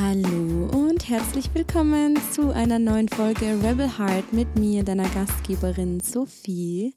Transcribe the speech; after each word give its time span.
Hallo 0.00 0.68
und 0.72 1.08
herzlich 1.08 1.50
willkommen 1.54 2.16
zu 2.30 2.52
einer 2.52 2.78
neuen 2.78 3.08
Folge 3.08 3.46
Rebel 3.64 3.98
Heart 3.98 4.32
mit 4.32 4.56
mir, 4.56 4.84
deiner 4.84 5.08
Gastgeberin 5.08 5.98
Sophie. 5.98 6.94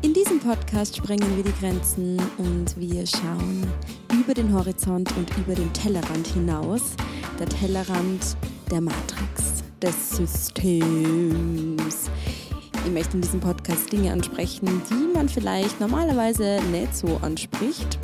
In 0.00 0.14
diesem 0.14 0.40
Podcast 0.40 0.96
sprengen 0.96 1.36
wir 1.36 1.44
die 1.44 1.52
Grenzen 1.60 2.16
und 2.38 2.74
wir 2.78 3.06
schauen 3.06 3.66
über 4.14 4.32
den 4.32 4.50
Horizont 4.50 5.14
und 5.18 5.36
über 5.36 5.54
den 5.54 5.70
Tellerrand 5.74 6.26
hinaus. 6.28 6.96
Der 7.38 7.50
Tellerrand 7.50 8.38
der 8.70 8.80
Matrix, 8.80 9.62
des 9.82 10.16
Systems. 10.16 12.08
Ich 12.86 12.92
möchte 12.92 13.16
in 13.16 13.20
diesem 13.20 13.40
Podcast 13.40 13.92
Dinge 13.92 14.10
ansprechen, 14.10 14.80
die 14.88 15.12
man 15.12 15.28
vielleicht 15.28 15.80
normalerweise 15.80 16.60
nicht 16.70 16.96
so 16.96 17.18
anspricht 17.20 17.98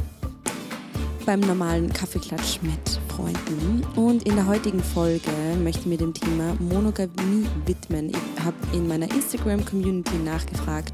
beim 1.25 1.41
normalen 1.41 1.93
Kaffeeklatsch 1.93 2.59
mit 2.63 2.88
Freunden. 3.19 3.85
Und 3.97 4.23
in 4.29 4.37
der 4.37 4.47
heutigen 4.47 4.81
Folge 4.81 5.33
möchte 5.61 5.81
ich 5.81 5.87
mir 5.87 5.99
dem 5.99 6.15
Thema 6.15 6.55
Monogamie 6.61 7.47
widmen. 7.67 8.11
Ich 8.11 8.45
habe 8.45 8.57
in 8.73 8.87
meiner 8.87 9.11
Instagram-Community 9.13 10.19
nachgefragt, 10.25 10.93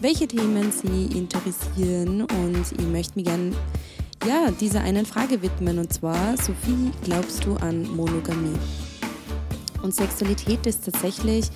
welche 0.00 0.28
Themen 0.28 0.70
sie 0.70 1.18
interessieren 1.18 2.20
und 2.20 2.64
ich 2.78 2.86
möchte 2.86 3.18
mir 3.18 3.24
gerne 3.24 3.52
ja, 4.24 4.52
dieser 4.52 4.82
einen 4.82 5.04
Frage 5.04 5.42
widmen 5.42 5.80
und 5.80 5.92
zwar, 5.92 6.36
Sophie, 6.36 6.92
glaubst 7.02 7.44
du 7.44 7.56
an 7.56 7.82
Monogamie? 7.96 8.56
Und 9.82 9.92
Sexualität 9.94 10.64
ist 10.64 10.84
tatsächlich 10.84 11.46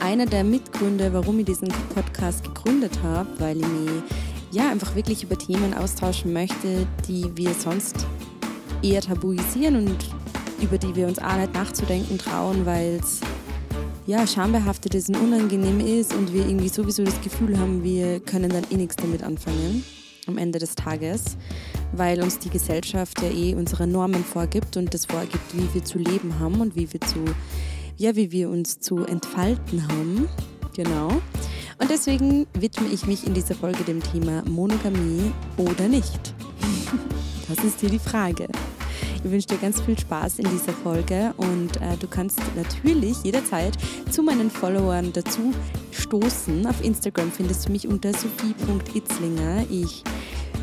einer 0.00 0.26
der 0.26 0.42
Mitgründe, 0.42 1.12
warum 1.12 1.38
ich 1.38 1.46
diesen 1.46 1.68
Podcast 1.94 2.42
gegründet 2.42 2.98
habe, 3.04 3.28
weil 3.38 3.58
ich 3.58 3.66
mich 3.66 4.02
ja, 4.50 4.70
einfach 4.70 4.96
wirklich 4.96 5.22
über 5.22 5.38
Themen 5.38 5.72
austauschen 5.74 6.32
möchte, 6.32 6.86
die 7.06 7.30
wir 7.36 7.54
sonst 7.54 8.06
eher 8.82 9.00
tabuisieren 9.00 9.76
und 9.76 9.96
über 10.60 10.78
die 10.78 10.94
wir 10.94 11.06
uns 11.06 11.18
auch 11.18 11.36
nicht 11.36 11.54
nachzudenken 11.54 12.18
trauen, 12.18 12.64
weil 12.64 12.98
es 13.02 13.20
ja, 14.06 14.26
schambehaftet 14.26 14.94
ist 14.94 15.08
und 15.08 15.16
unangenehm 15.16 15.80
ist 15.80 16.14
und 16.14 16.32
wir 16.32 16.46
irgendwie 16.46 16.68
sowieso 16.68 17.04
das 17.04 17.20
Gefühl 17.20 17.58
haben, 17.58 17.82
wir 17.82 18.20
können 18.20 18.50
dann 18.50 18.64
eh 18.70 18.76
nichts 18.76 18.96
damit 18.96 19.22
anfangen 19.22 19.84
am 20.26 20.38
Ende 20.38 20.58
des 20.58 20.74
Tages, 20.74 21.36
weil 21.92 22.22
uns 22.22 22.38
die 22.38 22.50
Gesellschaft 22.50 23.20
ja 23.22 23.30
eh 23.30 23.54
unsere 23.54 23.86
Normen 23.86 24.24
vorgibt 24.24 24.76
und 24.76 24.92
das 24.92 25.06
vorgibt, 25.06 25.54
wie 25.54 25.72
wir 25.74 25.84
zu 25.84 25.98
leben 25.98 26.38
haben 26.38 26.60
und 26.60 26.74
wie 26.76 26.92
wir 26.92 27.00
zu, 27.00 27.24
ja, 27.96 28.14
wie 28.16 28.32
wir 28.32 28.50
uns 28.50 28.80
zu 28.80 29.04
entfalten 29.04 29.86
haben. 29.88 30.28
Genau. 30.74 31.08
Und 31.78 31.90
deswegen 31.90 32.46
widme 32.54 32.88
ich 32.88 33.06
mich 33.06 33.26
in 33.26 33.34
dieser 33.34 33.54
Folge 33.54 33.84
dem 33.84 34.02
Thema 34.02 34.42
Monogamie 34.48 35.32
oder 35.56 35.88
nicht. 35.88 36.34
Das 37.48 37.64
ist 37.64 37.80
hier 37.80 37.90
die 37.90 37.98
Frage. 37.98 38.48
Ich 39.24 39.30
wünsche 39.30 39.48
dir 39.48 39.58
ganz 39.58 39.80
viel 39.80 39.98
Spaß 39.98 40.38
in 40.38 40.48
dieser 40.50 40.72
Folge 40.72 41.34
und 41.36 41.76
äh, 41.78 41.96
du 41.98 42.06
kannst 42.06 42.38
natürlich 42.54 43.22
jederzeit 43.24 43.76
zu 44.10 44.22
meinen 44.22 44.50
Followern 44.50 45.12
dazu 45.12 45.52
stoßen. 45.90 46.66
Auf 46.66 46.84
Instagram 46.84 47.32
findest 47.32 47.66
du 47.66 47.72
mich 47.72 47.88
unter 47.88 48.12
sophie.itzlinger. 48.12 49.64
Ich 49.70 50.04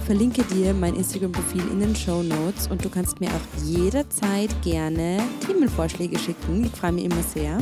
verlinke 0.06 0.44
dir 0.44 0.74
mein 0.74 0.96
Instagram-Profil 0.96 1.64
in 1.72 1.80
den 1.80 1.96
Show 1.96 2.24
Notes 2.24 2.68
und 2.68 2.84
du 2.84 2.90
kannst 2.90 3.20
mir 3.20 3.30
auch 3.30 3.64
jederzeit 3.64 4.50
gerne 4.62 5.18
Themenvorschläge 5.46 6.18
schicken. 6.20 6.66
Ich 6.66 6.80
freue 6.80 6.92
mich 6.94 7.06
immer 7.06 7.24
sehr 7.24 7.58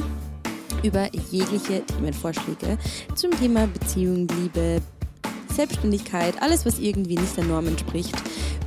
über 0.84 1.10
jegliche 1.32 1.86
Themenvorschläge 1.86 2.78
zum 3.16 3.32
Thema 3.32 3.68
Beziehung, 3.68 4.28
Liebe, 4.28 4.82
Selbstständigkeit, 5.52 6.42
alles, 6.42 6.66
was 6.66 6.80
irgendwie 6.80 7.18
nicht 7.18 7.38
der 7.38 7.44
Norm 7.44 7.68
entspricht, 7.68 8.16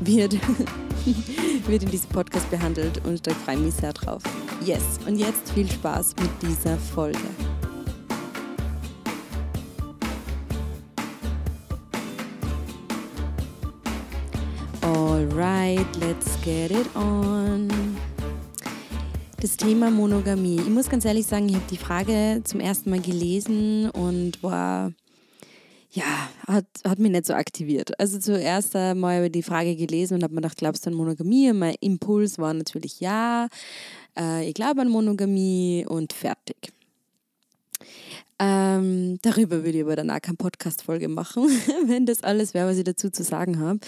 wird, 0.01 0.35
wird 1.67 1.83
in 1.83 1.91
diesem 1.91 2.11
Podcast 2.11 2.51
behandelt 2.51 3.05
und 3.05 3.27
da 3.27 3.33
freue 3.33 3.57
ich 3.57 3.63
mich 3.63 3.75
sehr 3.75 3.93
drauf. 3.93 4.23
Yes, 4.65 4.99
und 5.07 5.17
jetzt 5.17 5.53
viel 5.53 5.71
Spaß 5.71 6.15
mit 6.21 6.31
dieser 6.43 6.77
Folge. 6.77 7.19
Alright, 14.83 15.87
let's 16.01 16.39
get 16.45 16.71
it 16.71 16.87
on 16.95 17.69
das 19.45 19.59
Thema 19.59 19.91
Monogamie. 19.91 20.57
Ich 20.57 20.71
muss 20.71 20.89
ganz 20.89 21.05
ehrlich 21.05 21.27
sagen, 21.27 21.51
ich 21.51 21.55
habe 21.55 21.67
die 21.71 21.77
Frage 21.77 22.41
zum 22.45 22.61
ersten 22.61 22.89
Mal 22.89 23.01
gelesen 23.01 23.91
und 23.91 24.43
war, 24.43 24.91
ja, 25.95 26.29
hat, 26.49 26.67
hat 26.85 26.99
mich 26.99 27.13
nicht 27.13 27.27
so 27.27 27.35
aktiviert. 27.35 27.99
Also 28.01 28.19
zuerst 28.19 28.75
einmal 28.75 29.31
die 29.31 29.45
Frage 29.45 29.77
gelesen 29.77 30.15
und 30.15 30.25
habe 30.25 30.35
mir 30.35 30.41
gedacht, 30.41 30.59
glaubst 30.59 30.85
du 30.85 30.91
an 30.91 30.97
Monogamie? 30.97 31.51
Und 31.51 31.61
mein 31.61 31.77
Impuls 31.81 32.39
war 32.39 32.53
natürlich 32.53 33.01
ja, 33.01 33.49
äh, 34.19 34.49
ich 34.49 34.55
glaube 34.55 34.81
an 34.81 34.89
Monogamie 34.89 35.87
und 35.89 36.13
fertig. 36.13 36.73
Ähm, 38.41 39.21
darüber 39.23 39.63
würde 39.65 39.79
ich 39.79 39.85
aber 39.85 39.95
dann 39.95 40.11
auch 40.11 40.21
keine 40.21 40.37
Podcast-Folge 40.37 41.07
machen, 41.07 41.45
wenn 41.87 42.05
das 42.05 42.25
alles 42.25 42.53
wäre, 42.53 42.69
was 42.69 42.79
ich 42.79 42.85
dazu 42.85 43.09
zu 43.09 43.23
sagen 43.23 43.61
habe. 43.61 43.79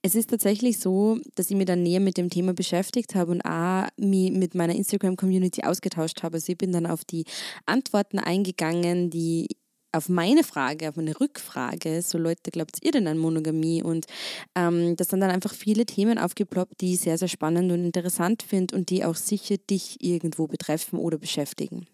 Es 0.00 0.14
ist 0.14 0.30
tatsächlich 0.30 0.78
so, 0.78 1.18
dass 1.34 1.50
ich 1.50 1.56
mich 1.56 1.66
dann 1.66 1.82
näher 1.82 2.00
mit 2.00 2.16
dem 2.16 2.30
Thema 2.30 2.54
beschäftigt 2.54 3.14
habe 3.14 3.32
und 3.32 3.42
auch 3.42 3.86
mich 3.98 4.32
mit 4.32 4.54
meiner 4.54 4.74
Instagram-Community 4.74 5.64
ausgetauscht 5.64 6.22
habe. 6.22 6.36
Also 6.36 6.52
ich 6.52 6.58
bin 6.58 6.72
dann 6.72 6.86
auf 6.86 7.04
die 7.04 7.26
Antworten 7.66 8.18
eingegangen, 8.18 9.10
die 9.10 9.48
auf 9.92 10.08
meine 10.08 10.44
Frage, 10.44 10.88
auf 10.88 10.96
meine 10.96 11.18
Rückfrage, 11.18 12.02
so 12.02 12.18
Leute, 12.18 12.50
glaubt 12.50 12.78
ihr 12.82 12.92
denn 12.92 13.08
an 13.08 13.18
Monogamie? 13.18 13.82
Und 13.82 14.06
ähm, 14.54 14.96
das 14.96 15.08
sind 15.08 15.20
dann 15.20 15.30
einfach 15.30 15.52
viele 15.52 15.86
Themen 15.86 16.18
aufgeploppt, 16.18 16.80
die 16.80 16.94
ich 16.94 17.00
sehr, 17.00 17.18
sehr 17.18 17.28
spannend 17.28 17.72
und 17.72 17.84
interessant 17.84 18.42
finde 18.42 18.76
und 18.76 18.90
die 18.90 19.04
auch 19.04 19.16
sicher 19.16 19.56
dich 19.56 20.02
irgendwo 20.02 20.46
betreffen 20.46 20.98
oder 20.98 21.18
beschäftigen 21.18 21.86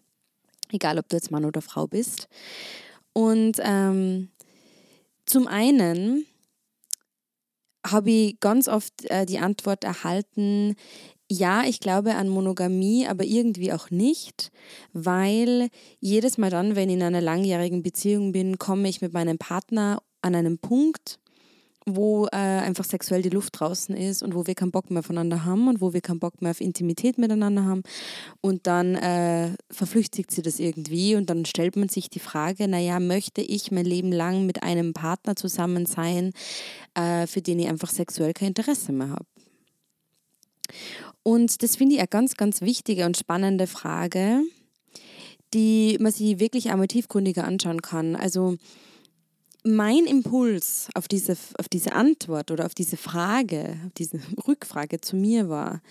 egal 0.71 0.97
ob 0.97 1.09
du 1.09 1.15
jetzt 1.15 1.31
Mann 1.31 1.45
oder 1.45 1.61
Frau 1.61 1.87
bist. 1.87 2.27
Und 3.13 3.59
ähm, 3.63 4.29
zum 5.25 5.47
einen 5.47 6.25
habe 7.85 8.11
ich 8.11 8.39
ganz 8.39 8.67
oft 8.67 9.05
äh, 9.05 9.25
die 9.25 9.39
Antwort 9.39 9.83
erhalten, 9.83 10.75
ja, 11.29 11.63
ich 11.65 11.79
glaube 11.79 12.15
an 12.15 12.29
Monogamie, 12.29 13.07
aber 13.07 13.25
irgendwie 13.25 13.73
auch 13.73 13.89
nicht, 13.89 14.51
weil 14.93 15.69
jedes 15.99 16.37
Mal 16.37 16.49
dann, 16.49 16.75
wenn 16.75 16.89
ich 16.89 16.95
in 16.95 17.03
einer 17.03 17.21
langjährigen 17.21 17.83
Beziehung 17.83 18.31
bin, 18.31 18.57
komme 18.57 18.87
ich 18.87 19.01
mit 19.01 19.13
meinem 19.13 19.37
Partner 19.37 20.01
an 20.21 20.35
einen 20.35 20.57
Punkt, 20.57 21.19
wo 21.85 22.25
äh, 22.27 22.35
einfach 22.35 22.83
sexuell 22.83 23.21
die 23.21 23.29
Luft 23.29 23.59
draußen 23.59 23.95
ist 23.95 24.21
und 24.21 24.35
wo 24.35 24.45
wir 24.45 24.55
keinen 24.55 24.71
Bock 24.71 24.91
mehr 24.91 25.03
voneinander 25.03 25.45
haben 25.45 25.69
und 25.69 25.79
wo 25.79 25.93
wir 25.93 26.01
keinen 26.01 26.19
Bock 26.19 26.41
mehr 26.41 26.51
auf 26.51 26.59
Intimität 26.59 27.17
miteinander 27.17 27.63
haben. 27.63 27.81
Und 28.41 28.67
dann 28.67 28.95
äh, 28.95 29.51
verflüchtigt 29.71 30.31
sie 30.31 30.41
das 30.41 30.59
irgendwie 30.59 31.15
und 31.15 31.29
dann 31.29 31.45
stellt 31.45 31.77
man 31.77 31.87
sich 31.87 32.09
die 32.09 32.19
Frage, 32.19 32.67
naja, 32.67 32.99
möchte 32.99 33.41
ich 33.41 33.71
mein 33.71 33.85
Leben 33.85 34.11
lang 34.11 34.45
mit 34.45 34.63
einem 34.63 34.93
Partner 34.93 35.37
zusammen 35.37 35.85
sein, 35.85 36.31
äh, 36.93 37.25
für 37.25 37.41
den 37.41 37.59
ich 37.59 37.69
einfach 37.69 37.89
sexuell 37.89 38.33
kein 38.33 38.49
Interesse 38.49 38.91
mehr 38.91 39.09
habe? 39.09 39.25
Und 41.23 41.61
das 41.63 41.75
finde 41.75 41.95
ich 41.95 41.99
eine 41.99 42.07
ganz, 42.07 42.35
ganz 42.35 42.61
wichtige 42.61 43.05
und 43.05 43.17
spannende 43.17 43.67
Frage, 43.67 44.41
die 45.53 45.97
man 45.99 46.11
sich 46.11 46.39
wirklich 46.39 46.71
einmal 46.71 46.87
tiefgründiger 46.87 47.43
anschauen 47.43 47.81
kann. 47.81 48.15
Also 48.15 48.57
mein 49.63 50.05
Impuls 50.05 50.89
auf 50.93 51.07
diese, 51.07 51.37
auf 51.57 51.67
diese 51.69 51.93
Antwort 51.93 52.51
oder 52.51 52.65
auf 52.65 52.75
diese 52.75 52.97
Frage, 52.97 53.77
auf 53.85 53.93
diese 53.97 54.19
Rückfrage 54.47 55.01
zu 55.01 55.15
mir 55.15 55.49
war, 55.49 55.81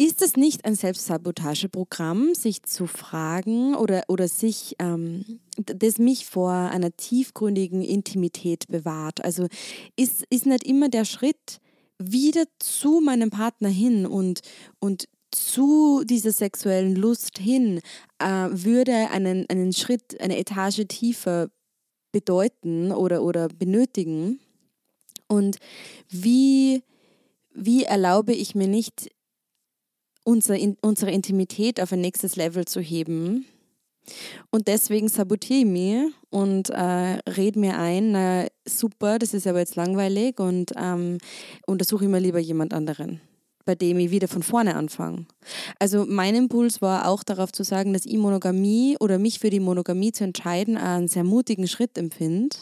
ist 0.00 0.22
es 0.22 0.36
nicht 0.36 0.64
ein 0.64 0.76
Selbstsabotageprogramm, 0.76 2.34
sich 2.34 2.62
zu 2.62 2.86
fragen 2.86 3.74
oder, 3.74 4.04
oder 4.06 4.28
sich, 4.28 4.76
ähm, 4.78 5.40
das 5.56 5.98
mich 5.98 6.24
vor 6.24 6.52
einer 6.52 6.96
tiefgründigen 6.96 7.82
Intimität 7.82 8.68
bewahrt? 8.68 9.24
Also 9.24 9.48
ist, 9.96 10.24
ist 10.30 10.46
nicht 10.46 10.64
immer 10.64 10.88
der 10.88 11.04
Schritt 11.04 11.60
wieder 11.98 12.44
zu 12.58 13.00
meinem 13.00 13.30
Partner 13.30 13.68
hin 13.68 14.06
und, 14.06 14.40
und 14.78 15.08
zu 15.30 16.04
dieser 16.04 16.32
sexuellen 16.32 16.96
Lust 16.96 17.38
hin, 17.38 17.80
äh, 18.18 18.48
würde 18.50 19.10
einen, 19.10 19.48
einen 19.48 19.72
Schritt, 19.72 20.20
eine 20.20 20.38
Etage 20.38 20.86
tiefer 20.88 21.50
bedeuten 22.12 22.92
oder, 22.92 23.22
oder 23.22 23.48
benötigen? 23.48 24.40
Und 25.26 25.58
wie, 26.08 26.82
wie 27.52 27.84
erlaube 27.84 28.32
ich 28.32 28.54
mir 28.54 28.68
nicht, 28.68 29.10
unsere, 30.24 30.76
unsere 30.82 31.10
Intimität 31.10 31.80
auf 31.80 31.92
ein 31.92 32.00
nächstes 32.00 32.36
Level 32.36 32.64
zu 32.64 32.80
heben? 32.80 33.46
Und 34.50 34.68
deswegen 34.68 35.08
sabotiere 35.08 35.60
ich 35.60 35.66
mich 35.66 36.12
und 36.30 36.70
äh, 36.70 37.18
rede 37.28 37.58
mir 37.58 37.78
ein, 37.78 38.12
na, 38.12 38.46
super, 38.66 39.18
das 39.18 39.34
ist 39.34 39.46
aber 39.46 39.60
jetzt 39.60 39.76
langweilig 39.76 40.40
und 40.40 40.72
ähm, 40.76 41.18
untersuche 41.66 42.04
immer 42.04 42.20
lieber 42.20 42.38
jemand 42.38 42.74
anderen 42.74 43.20
bei 43.68 43.74
dem 43.74 43.98
ich 43.98 44.10
wieder 44.10 44.28
von 44.28 44.42
vorne 44.42 44.76
anfange. 44.76 45.26
Also 45.78 46.06
mein 46.08 46.34
Impuls 46.34 46.80
war 46.80 47.06
auch 47.06 47.22
darauf 47.22 47.52
zu 47.52 47.64
sagen, 47.64 47.92
dass 47.92 48.06
ich 48.06 48.16
Monogamie 48.16 48.96
oder 48.98 49.18
mich 49.18 49.40
für 49.40 49.50
die 49.50 49.60
Monogamie 49.60 50.10
zu 50.10 50.24
entscheiden 50.24 50.78
einen 50.78 51.06
sehr 51.06 51.22
mutigen 51.22 51.68
Schritt 51.68 51.98
empfinde, 51.98 52.56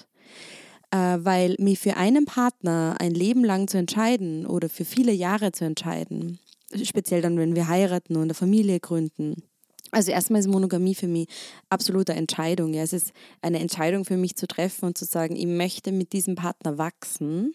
äh, 0.91 1.19
weil 1.21 1.55
mich 1.61 1.79
für 1.79 1.97
einen 1.97 2.25
Partner 2.25 2.97
ein 2.99 3.13
Leben 3.13 3.45
lang 3.45 3.69
zu 3.69 3.79
entscheiden 3.79 4.47
oder 4.47 4.69
für 4.69 4.85
viele 4.85 5.13
Jahre 5.13 5.53
zu 5.53 5.65
entscheiden, 5.65 6.41
speziell 6.83 7.23
dann, 7.23 7.39
wenn 7.39 7.55
wir 7.55 7.69
heiraten 7.69 8.17
und 8.17 8.23
eine 8.23 8.35
Familie 8.35 8.81
gründen. 8.81 9.45
Also 9.93 10.11
erstmal 10.11 10.41
ist 10.41 10.49
Monogamie 10.49 10.95
für 10.95 11.09
mich 11.09 11.29
absolute 11.71 12.13
Entscheidung. 12.13 12.75
Ja. 12.75 12.83
Es 12.83 12.93
ist 12.93 13.13
eine 13.43 13.61
Entscheidung 13.61 14.05
für 14.05 14.17
mich 14.17 14.37
zu 14.37 14.47
treffen 14.47 14.87
und 14.87 14.99
zu 14.99 15.05
sagen, 15.05 15.37
ich 15.37 15.47
möchte 15.47 15.93
mit 15.93 16.13
diesem 16.13 16.35
Partner 16.35 16.79
wachsen 16.79 17.55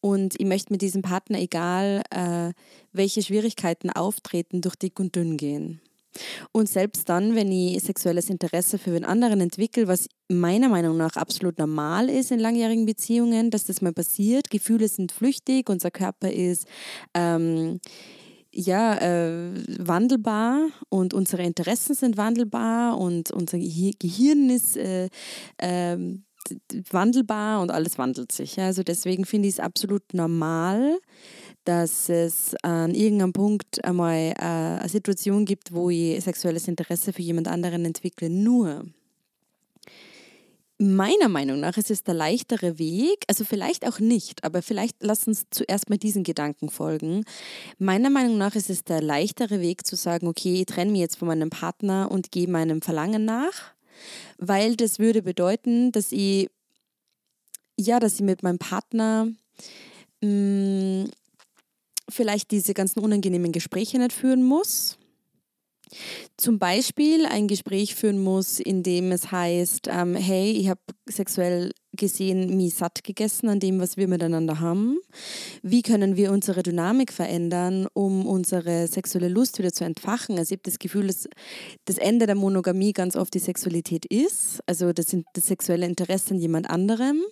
und 0.00 0.34
ich 0.38 0.46
möchte 0.46 0.72
mit 0.72 0.82
diesem 0.82 1.02
Partner, 1.02 1.38
egal 1.38 2.02
äh, 2.10 2.52
welche 2.92 3.22
Schwierigkeiten 3.22 3.90
auftreten, 3.90 4.60
durch 4.60 4.76
dick 4.76 4.98
und 5.00 5.16
dünn 5.16 5.36
gehen. 5.36 5.80
Und 6.52 6.68
selbst 6.68 7.08
dann, 7.08 7.34
wenn 7.34 7.52
ich 7.52 7.82
sexuelles 7.82 8.30
Interesse 8.30 8.78
für 8.78 8.90
den 8.90 9.04
anderen 9.04 9.40
entwickle, 9.40 9.88
was 9.88 10.08
meiner 10.28 10.68
Meinung 10.68 10.96
nach 10.96 11.16
absolut 11.16 11.58
normal 11.58 12.08
ist 12.08 12.30
in 12.30 12.38
langjährigen 12.38 12.86
Beziehungen, 12.86 13.50
dass 13.50 13.66
das 13.66 13.82
mal 13.82 13.92
passiert, 13.92 14.50
Gefühle 14.50 14.88
sind 14.88 15.12
flüchtig, 15.12 15.68
unser 15.68 15.90
Körper 15.90 16.30
ist 16.30 16.66
ähm, 17.14 17.80
ja, 18.52 18.96
äh, 18.96 19.52
wandelbar 19.78 20.68
und 20.88 21.14
unsere 21.14 21.42
Interessen 21.42 21.94
sind 21.94 22.16
wandelbar 22.16 22.98
und 22.98 23.30
unser 23.30 23.58
Gehirn 23.58 24.50
ist 24.50 24.76
äh, 24.76 25.08
äh, 25.58 25.98
wandelbar 26.90 27.60
und 27.60 27.70
alles 27.70 27.98
wandelt 27.98 28.32
sich. 28.32 28.56
Ja. 28.56 28.66
Also 28.66 28.82
deswegen 28.82 29.24
finde 29.24 29.48
ich 29.48 29.54
es 29.54 29.60
absolut 29.60 30.02
normal, 30.12 30.98
dass 31.64 32.08
es 32.08 32.54
an 32.62 32.94
irgendeinem 32.94 33.32
Punkt 33.32 33.84
einmal 33.84 34.32
äh, 34.38 34.42
eine 34.42 34.88
Situation 34.88 35.44
gibt, 35.44 35.72
wo 35.72 35.90
ich 35.90 36.22
sexuelles 36.24 36.68
Interesse 36.68 37.12
für 37.12 37.22
jemand 37.22 37.48
anderen 37.48 37.84
entwickle. 37.84 38.30
Nur, 38.30 38.86
meiner 40.78 41.28
Meinung 41.28 41.58
nach 41.60 41.76
ist 41.76 41.90
es 41.90 42.04
der 42.04 42.14
leichtere 42.14 42.78
Weg, 42.78 43.24
also 43.26 43.44
vielleicht 43.44 43.86
auch 43.86 43.98
nicht, 43.98 44.44
aber 44.44 44.62
vielleicht 44.62 44.96
lass 45.00 45.26
uns 45.26 45.46
zuerst 45.50 45.90
mal 45.90 45.98
diesen 45.98 46.22
Gedanken 46.22 46.70
folgen. 46.70 47.24
Meiner 47.78 48.10
Meinung 48.10 48.38
nach 48.38 48.54
ist 48.54 48.70
es 48.70 48.84
der 48.84 49.02
leichtere 49.02 49.60
Weg 49.60 49.84
zu 49.86 49.96
sagen, 49.96 50.28
okay, 50.28 50.60
ich 50.60 50.66
trenne 50.66 50.92
mich 50.92 51.00
jetzt 51.00 51.16
von 51.16 51.28
meinem 51.28 51.50
Partner 51.50 52.10
und 52.10 52.30
gehe 52.30 52.48
meinem 52.48 52.80
Verlangen 52.80 53.24
nach, 53.24 53.72
weil 54.38 54.76
das 54.76 55.00
würde 55.00 55.22
bedeuten, 55.22 55.90
dass 55.90 56.12
ich, 56.12 56.48
ja, 57.76 57.98
dass 57.98 58.14
ich 58.14 58.22
mit 58.22 58.44
meinem 58.44 58.58
Partner 58.58 59.28
mh, 60.22 61.04
mm, 61.04 61.10
vielleicht 62.08 62.50
diese 62.52 62.74
ganzen 62.74 63.00
unangenehmen 63.00 63.52
Gespräche 63.52 63.98
nicht 63.98 64.12
führen 64.12 64.42
muss. 64.44 64.97
Zum 66.36 66.58
Beispiel 66.58 67.26
ein 67.26 67.48
Gespräch 67.48 67.94
führen 67.94 68.22
muss, 68.22 68.60
in 68.60 68.82
dem 68.82 69.12
es 69.12 69.30
heißt, 69.30 69.88
ähm, 69.90 70.14
hey, 70.14 70.52
ich 70.52 70.68
habe 70.68 70.80
sexuell 71.08 71.72
gesehen 71.98 72.56
mich 72.56 72.74
satt 72.74 73.02
gegessen 73.04 73.48
an 73.48 73.60
dem, 73.60 73.80
was 73.80 73.96
wir 73.96 74.08
miteinander 74.08 74.60
haben. 74.60 74.98
Wie 75.62 75.82
können 75.82 76.16
wir 76.16 76.32
unsere 76.32 76.62
Dynamik 76.62 77.12
verändern, 77.12 77.86
um 77.92 78.26
unsere 78.26 78.86
sexuelle 78.86 79.28
Lust 79.28 79.58
wieder 79.58 79.72
zu 79.72 79.84
entfachen? 79.84 80.38
Also 80.38 80.54
ich 80.54 80.58
habe 80.58 80.70
das 80.70 80.78
Gefühl, 80.78 81.08
dass 81.08 81.28
das 81.84 81.98
Ende 81.98 82.26
der 82.26 82.36
Monogamie 82.36 82.92
ganz 82.92 83.16
oft 83.16 83.34
die 83.34 83.38
Sexualität 83.38 84.06
ist. 84.06 84.60
Also 84.66 84.92
das 84.92 85.06
sind 85.08 85.26
das 85.34 85.46
sexuelle 85.46 85.86
Interesse 85.86 86.34
an 86.34 86.40
jemand 86.40 86.70
anderem 86.70 87.22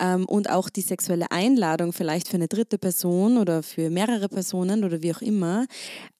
ähm, 0.00 0.26
und 0.26 0.50
auch 0.50 0.68
die 0.68 0.82
sexuelle 0.82 1.30
Einladung 1.30 1.92
vielleicht 1.92 2.28
für 2.28 2.36
eine 2.36 2.48
dritte 2.48 2.78
Person 2.78 3.38
oder 3.38 3.62
für 3.62 3.90
mehrere 3.90 4.28
Personen 4.28 4.84
oder 4.84 5.02
wie 5.02 5.14
auch 5.14 5.22
immer, 5.22 5.66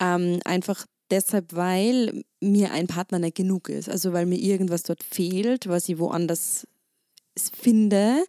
ähm, 0.01 0.39
einfach 0.45 0.87
deshalb, 1.11 1.55
weil 1.55 2.25
mir 2.41 2.73
ein 2.73 2.87
Partner 2.87 3.19
nicht 3.19 3.37
genug 3.37 3.69
ist. 3.69 3.89
Also 3.89 4.13
weil 4.13 4.27
mir 4.27 4.39
irgendwas 4.39 4.83
dort 4.83 5.03
fehlt, 5.03 5.69
was 5.69 5.89
ich 5.89 5.99
woanders 5.99 6.67
finde. 7.37 8.25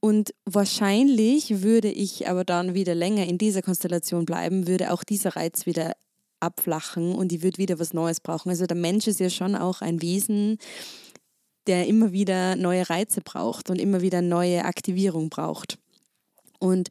Und 0.00 0.34
wahrscheinlich 0.44 1.62
würde 1.62 1.88
ich 1.90 2.28
aber 2.28 2.44
dann 2.44 2.74
wieder 2.74 2.94
länger 2.94 3.26
in 3.26 3.38
dieser 3.38 3.62
Konstellation 3.62 4.26
bleiben, 4.26 4.66
würde 4.66 4.92
auch 4.92 5.04
dieser 5.04 5.36
Reiz 5.36 5.66
wieder 5.66 5.94
abflachen 6.40 7.14
und 7.14 7.32
ich 7.32 7.42
würde 7.42 7.58
wieder 7.58 7.78
was 7.78 7.92
Neues 7.92 8.20
brauchen. 8.20 8.50
Also 8.50 8.66
der 8.66 8.76
Mensch 8.76 9.06
ist 9.06 9.20
ja 9.20 9.30
schon 9.30 9.54
auch 9.54 9.82
ein 9.82 10.00
Wesen, 10.02 10.58
der 11.66 11.86
immer 11.86 12.12
wieder 12.12 12.56
neue 12.56 12.88
Reize 12.88 13.20
braucht 13.20 13.70
und 13.70 13.78
immer 13.78 14.00
wieder 14.00 14.22
neue 14.22 14.64
Aktivierung 14.64 15.28
braucht. 15.28 15.78
Und 16.58 16.88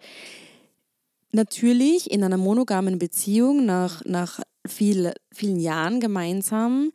natürlich 1.32 2.12
in 2.12 2.24
einer 2.24 2.38
monogamen 2.38 3.00
Beziehung 3.00 3.66
nach, 3.66 4.04
nach 4.06 4.40
viel, 4.68 5.14
vielen 5.34 5.60
Jahren 5.60 6.00
gemeinsam, 6.00 6.92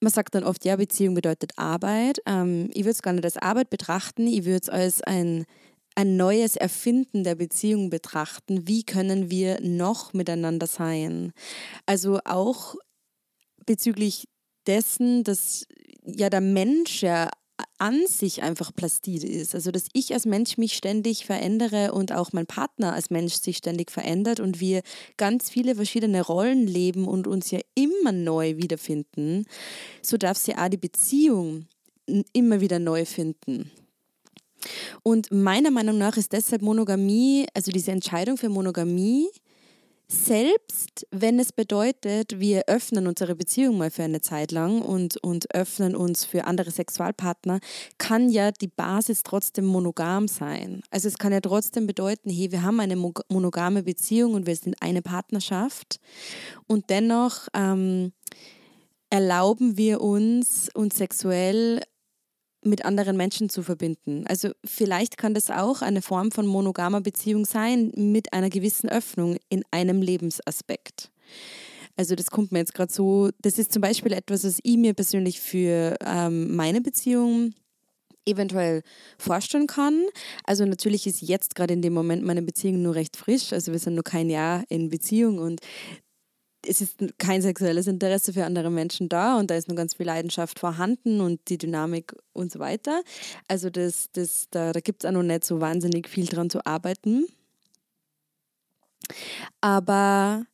man 0.00 0.12
sagt 0.12 0.34
dann 0.34 0.44
oft, 0.44 0.64
ja, 0.64 0.76
Beziehung 0.76 1.14
bedeutet 1.14 1.52
Arbeit. 1.56 2.20
Ähm, 2.26 2.70
ich 2.72 2.80
würde 2.80 2.92
es 2.92 3.02
gar 3.02 3.12
nicht 3.12 3.24
als 3.24 3.36
Arbeit 3.36 3.68
betrachten, 3.68 4.26
ich 4.26 4.44
würde 4.44 4.60
es 4.62 4.68
als 4.68 5.02
ein, 5.02 5.44
ein 5.94 6.16
neues 6.16 6.56
Erfinden 6.56 7.22
der 7.22 7.34
Beziehung 7.34 7.90
betrachten. 7.90 8.66
Wie 8.66 8.82
können 8.82 9.30
wir 9.30 9.60
noch 9.60 10.14
miteinander 10.14 10.66
sein? 10.66 11.32
Also 11.84 12.20
auch 12.24 12.76
bezüglich 13.66 14.26
dessen, 14.66 15.22
dass 15.22 15.66
ja 16.04 16.30
der 16.30 16.40
Mensch 16.40 17.02
ja 17.02 17.28
an 17.80 18.06
sich 18.06 18.42
einfach 18.42 18.74
plastid 18.74 19.24
ist. 19.24 19.54
Also 19.54 19.70
dass 19.70 19.86
ich 19.94 20.12
als 20.12 20.26
Mensch 20.26 20.58
mich 20.58 20.74
ständig 20.74 21.24
verändere 21.24 21.92
und 21.92 22.12
auch 22.12 22.32
mein 22.32 22.46
Partner 22.46 22.92
als 22.92 23.10
Mensch 23.10 23.34
sich 23.34 23.56
ständig 23.56 23.90
verändert 23.90 24.38
und 24.38 24.60
wir 24.60 24.82
ganz 25.16 25.48
viele 25.48 25.74
verschiedene 25.74 26.20
Rollen 26.20 26.66
leben 26.66 27.08
und 27.08 27.26
uns 27.26 27.50
ja 27.50 27.60
immer 27.74 28.12
neu 28.12 28.56
wiederfinden, 28.58 29.46
so 30.02 30.18
darf 30.18 30.36
sie 30.36 30.54
auch 30.54 30.68
die 30.68 30.76
Beziehung 30.76 31.66
immer 32.32 32.60
wieder 32.60 32.78
neu 32.78 33.04
finden. 33.06 33.70
Und 35.02 35.32
meiner 35.32 35.70
Meinung 35.70 35.96
nach 35.96 36.18
ist 36.18 36.32
deshalb 36.32 36.60
Monogamie, 36.60 37.46
also 37.54 37.72
diese 37.72 37.92
Entscheidung 37.92 38.36
für 38.36 38.50
Monogamie, 38.50 39.28
selbst 40.12 41.06
wenn 41.12 41.38
es 41.38 41.52
bedeutet, 41.52 42.40
wir 42.40 42.64
öffnen 42.66 43.06
unsere 43.06 43.36
Beziehung 43.36 43.78
mal 43.78 43.92
für 43.92 44.02
eine 44.02 44.20
Zeit 44.20 44.50
lang 44.50 44.82
und, 44.82 45.16
und 45.22 45.54
öffnen 45.54 45.94
uns 45.94 46.24
für 46.24 46.46
andere 46.46 46.72
Sexualpartner, 46.72 47.60
kann 47.96 48.28
ja 48.28 48.50
die 48.50 48.66
Basis 48.66 49.22
trotzdem 49.22 49.66
monogam 49.66 50.26
sein. 50.26 50.82
Also 50.90 51.06
es 51.06 51.16
kann 51.16 51.32
ja 51.32 51.40
trotzdem 51.40 51.86
bedeuten, 51.86 52.28
hey, 52.28 52.50
wir 52.50 52.62
haben 52.62 52.80
eine 52.80 52.96
monogame 52.96 53.84
Beziehung 53.84 54.34
und 54.34 54.46
wir 54.46 54.56
sind 54.56 54.82
eine 54.82 55.00
Partnerschaft 55.00 56.00
und 56.66 56.90
dennoch 56.90 57.46
ähm, 57.54 58.12
erlauben 59.10 59.76
wir 59.76 60.00
uns, 60.00 60.70
uns 60.74 60.96
sexuell 60.96 61.82
mit 62.62 62.84
anderen 62.84 63.16
Menschen 63.16 63.48
zu 63.48 63.62
verbinden. 63.62 64.24
Also 64.26 64.50
vielleicht 64.64 65.16
kann 65.16 65.34
das 65.34 65.50
auch 65.50 65.82
eine 65.82 66.02
Form 66.02 66.30
von 66.30 66.46
monogamer 66.46 67.00
Beziehung 67.00 67.44
sein 67.46 67.92
mit 67.96 68.32
einer 68.32 68.50
gewissen 68.50 68.88
Öffnung 68.88 69.36
in 69.48 69.62
einem 69.70 70.02
Lebensaspekt. 70.02 71.10
Also 71.96 72.14
das 72.14 72.30
kommt 72.30 72.52
mir 72.52 72.60
jetzt 72.60 72.74
gerade 72.74 72.92
so, 72.92 73.30
das 73.42 73.58
ist 73.58 73.72
zum 73.72 73.82
Beispiel 73.82 74.12
etwas, 74.12 74.44
was 74.44 74.58
ich 74.62 74.76
mir 74.76 74.94
persönlich 74.94 75.40
für 75.40 75.96
ähm, 76.04 76.54
meine 76.54 76.80
Beziehung 76.80 77.54
eventuell 78.26 78.82
vorstellen 79.18 79.66
kann. 79.66 80.06
Also 80.44 80.64
natürlich 80.64 81.06
ist 81.06 81.20
jetzt 81.20 81.54
gerade 81.54 81.74
in 81.74 81.82
dem 81.82 81.92
Moment 81.92 82.24
meine 82.24 82.42
Beziehung 82.42 82.82
nur 82.82 82.94
recht 82.94 83.16
frisch. 83.16 83.52
Also 83.52 83.72
wir 83.72 83.78
sind 83.78 83.94
nur 83.94 84.04
kein 84.04 84.30
Jahr 84.30 84.64
in 84.68 84.88
Beziehung 84.88 85.38
und 85.38 85.60
es 86.66 86.80
ist 86.80 86.98
kein 87.18 87.42
sexuelles 87.42 87.86
Interesse 87.86 88.32
für 88.32 88.44
andere 88.44 88.70
Menschen 88.70 89.08
da 89.08 89.38
und 89.38 89.50
da 89.50 89.56
ist 89.56 89.68
nur 89.68 89.76
ganz 89.76 89.94
viel 89.94 90.06
Leidenschaft 90.06 90.58
vorhanden 90.58 91.20
und 91.20 91.40
die 91.48 91.58
Dynamik 91.58 92.14
und 92.32 92.52
so 92.52 92.58
weiter. 92.58 93.02
Also 93.48 93.70
das, 93.70 94.10
das, 94.12 94.48
da, 94.50 94.72
da 94.72 94.80
gibt 94.80 95.02
es 95.02 95.08
auch 95.08 95.12
noch 95.14 95.22
nicht 95.22 95.44
so 95.44 95.60
wahnsinnig 95.60 96.08
viel 96.08 96.26
dran 96.26 96.50
zu 96.50 96.64
arbeiten. 96.66 97.26
Aber 99.60 100.44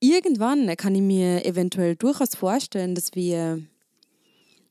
irgendwann 0.00 0.76
kann 0.76 0.94
ich 0.94 1.02
mir 1.02 1.44
eventuell 1.44 1.96
durchaus 1.96 2.34
vorstellen, 2.34 2.94
dass 2.94 3.14
wir 3.14 3.62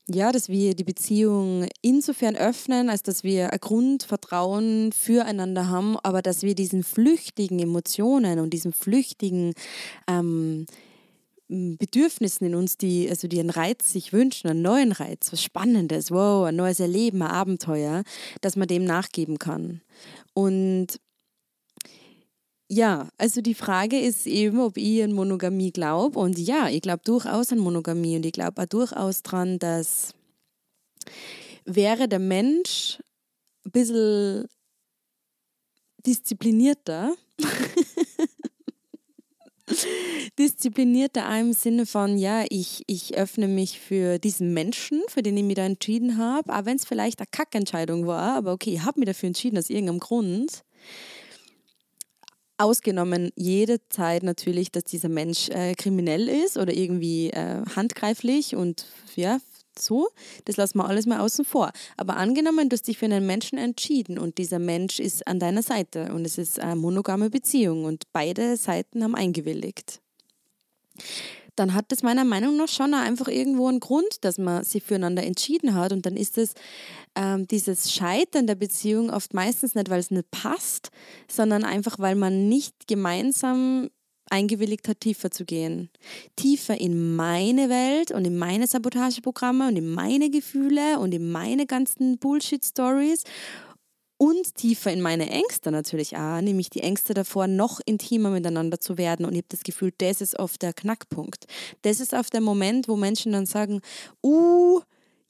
ja, 0.08 0.30
dass 0.30 0.48
wir 0.48 0.74
die 0.74 0.84
Beziehung 0.84 1.66
insofern 1.82 2.36
öffnen, 2.36 2.90
als 2.90 3.02
dass 3.02 3.24
wir 3.24 3.52
ein 3.52 3.58
Grundvertrauen 3.60 4.92
füreinander 4.92 5.68
haben, 5.68 5.96
aber 6.02 6.22
dass 6.22 6.42
wir 6.42 6.54
diesen 6.54 6.84
flüchtigen 6.84 7.58
Emotionen 7.58 8.38
und 8.38 8.50
diesen 8.50 8.72
flüchtigen 8.72 9.54
ähm, 10.06 10.66
Bedürfnissen 11.48 12.46
in 12.46 12.54
uns, 12.54 12.76
die, 12.76 13.08
also 13.08 13.28
die 13.28 13.38
einen 13.38 13.50
Reiz 13.50 13.92
sich 13.92 14.12
wünschen, 14.12 14.48
einen 14.48 14.62
neuen 14.62 14.92
Reiz, 14.92 15.32
was 15.32 15.42
Spannendes, 15.42 16.10
wow, 16.10 16.46
ein 16.46 16.56
neues 16.56 16.80
Erleben, 16.80 17.22
ein 17.22 17.30
Abenteuer, 17.30 18.02
dass 18.40 18.56
man 18.56 18.66
dem 18.66 18.84
nachgeben 18.84 19.38
kann. 19.38 19.80
Und 20.34 20.98
ja, 22.68 23.08
also 23.16 23.40
die 23.42 23.54
Frage 23.54 23.98
ist 23.98 24.26
eben, 24.26 24.60
ob 24.60 24.76
ich 24.76 25.02
an 25.02 25.12
Monogamie 25.12 25.70
glaube. 25.70 26.18
Und 26.18 26.38
ja, 26.38 26.68
ich 26.68 26.82
glaube 26.82 27.02
durchaus 27.04 27.52
an 27.52 27.58
Monogamie. 27.58 28.16
Und 28.16 28.26
ich 28.26 28.32
glaube 28.32 28.62
auch 28.62 28.66
durchaus 28.66 29.22
dran, 29.22 29.58
dass 29.58 30.14
wäre 31.64 32.08
der 32.08 32.18
Mensch 32.18 32.98
ein 33.64 33.72
bisschen 33.72 34.46
disziplinierter, 36.06 37.14
disziplinierter 40.38 41.40
im 41.40 41.52
Sinne 41.52 41.86
von, 41.86 42.16
ja, 42.16 42.44
ich, 42.48 42.84
ich 42.86 43.16
öffne 43.16 43.48
mich 43.48 43.80
für 43.80 44.18
diesen 44.18 44.54
Menschen, 44.54 45.02
für 45.08 45.22
den 45.22 45.36
ich 45.36 45.42
mich 45.42 45.56
da 45.56 45.64
entschieden 45.66 46.16
habe, 46.16 46.54
auch 46.54 46.64
wenn 46.64 46.76
es 46.76 46.84
vielleicht 46.84 47.18
eine 47.18 47.26
Kackentscheidung 47.30 48.06
war, 48.06 48.36
aber 48.36 48.52
okay, 48.52 48.74
ich 48.74 48.84
habe 48.84 49.00
mich 49.00 49.08
dafür 49.08 49.26
entschieden 49.26 49.58
aus 49.58 49.70
irgendeinem 49.70 49.98
Grund 49.98 50.62
Ausgenommen 52.58 53.30
jede 53.36 53.86
Zeit 53.88 54.22
natürlich, 54.22 54.72
dass 54.72 54.84
dieser 54.84 55.08
Mensch 55.08 55.48
äh, 55.50 55.74
kriminell 55.74 56.28
ist 56.28 56.56
oder 56.56 56.72
irgendwie 56.72 57.30
äh, 57.30 57.62
handgreiflich 57.74 58.56
und 58.56 58.86
ja, 59.14 59.38
so, 59.78 60.08
das 60.46 60.56
lassen 60.56 60.78
wir 60.78 60.86
alles 60.86 61.04
mal 61.04 61.20
außen 61.20 61.44
vor. 61.44 61.70
Aber 61.96 62.16
angenommen, 62.16 62.68
du 62.68 62.74
hast 62.74 62.88
dich 62.88 62.96
für 62.98 63.04
einen 63.04 63.26
Menschen 63.26 63.58
entschieden 63.58 64.18
und 64.18 64.38
dieser 64.38 64.58
Mensch 64.58 65.00
ist 65.00 65.26
an 65.26 65.38
deiner 65.38 65.62
Seite 65.62 66.12
und 66.14 66.24
es 66.24 66.38
ist 66.38 66.58
eine 66.58 66.76
monogame 66.76 67.28
Beziehung 67.28 67.84
und 67.84 68.04
beide 68.12 68.56
Seiten 68.56 69.04
haben 69.04 69.14
eingewilligt 69.14 70.00
dann 71.56 71.74
hat 71.74 71.90
das 71.90 72.02
meiner 72.02 72.24
Meinung 72.24 72.56
nach 72.56 72.68
schon 72.68 72.94
einfach 72.94 73.28
irgendwo 73.28 73.68
einen 73.68 73.80
Grund, 73.80 74.24
dass 74.24 74.38
man 74.38 74.64
sich 74.64 74.82
füreinander 74.82 75.24
entschieden 75.24 75.74
hat. 75.74 75.92
Und 75.92 76.06
dann 76.06 76.16
ist 76.16 76.38
es 76.38 76.54
ähm, 77.14 77.48
dieses 77.48 77.92
Scheitern 77.92 78.46
der 78.46 78.54
Beziehung 78.54 79.10
oft 79.10 79.34
meistens 79.34 79.74
nicht, 79.74 79.90
weil 79.90 80.00
es 80.00 80.10
nicht 80.10 80.30
passt, 80.30 80.90
sondern 81.30 81.64
einfach, 81.64 81.98
weil 81.98 82.14
man 82.14 82.48
nicht 82.48 82.86
gemeinsam 82.86 83.88
eingewilligt 84.28 84.88
hat, 84.88 85.00
tiefer 85.00 85.30
zu 85.30 85.44
gehen. 85.44 85.90
Tiefer 86.34 86.80
in 86.80 87.14
meine 87.14 87.68
Welt 87.68 88.10
und 88.10 88.26
in 88.26 88.36
meine 88.36 88.66
Sabotageprogramme 88.66 89.68
und 89.68 89.76
in 89.76 89.92
meine 89.92 90.30
Gefühle 90.30 90.98
und 90.98 91.14
in 91.14 91.30
meine 91.30 91.66
ganzen 91.66 92.18
Bullshit-Stories 92.18 93.22
und 94.18 94.54
tiefer 94.54 94.92
in 94.92 95.02
meine 95.02 95.28
Ängste 95.28 95.70
natürlich 95.70 96.16
auch, 96.16 96.40
nämlich 96.40 96.70
die 96.70 96.80
Ängste 96.82 97.14
davor, 97.14 97.46
noch 97.46 97.80
intimer 97.84 98.30
miteinander 98.30 98.80
zu 98.80 98.96
werden. 98.96 99.26
Und 99.26 99.32
ich 99.32 99.38
habe 99.38 99.48
das 99.50 99.62
Gefühl, 99.62 99.92
das 99.98 100.20
ist 100.20 100.38
oft 100.38 100.62
der 100.62 100.72
Knackpunkt. 100.72 101.46
Das 101.82 102.00
ist 102.00 102.14
oft 102.14 102.32
der 102.32 102.40
Moment, 102.40 102.88
wo 102.88 102.96
Menschen 102.96 103.32
dann 103.32 103.46
sagen, 103.46 103.80
uh, 104.22 104.80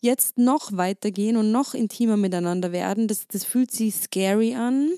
jetzt 0.00 0.38
noch 0.38 0.76
weitergehen 0.76 1.36
und 1.36 1.50
noch 1.50 1.74
intimer 1.74 2.16
miteinander 2.16 2.72
werden. 2.72 3.08
Das, 3.08 3.26
das 3.26 3.44
fühlt 3.44 3.72
sich 3.72 3.94
scary 3.96 4.54
an, 4.54 4.90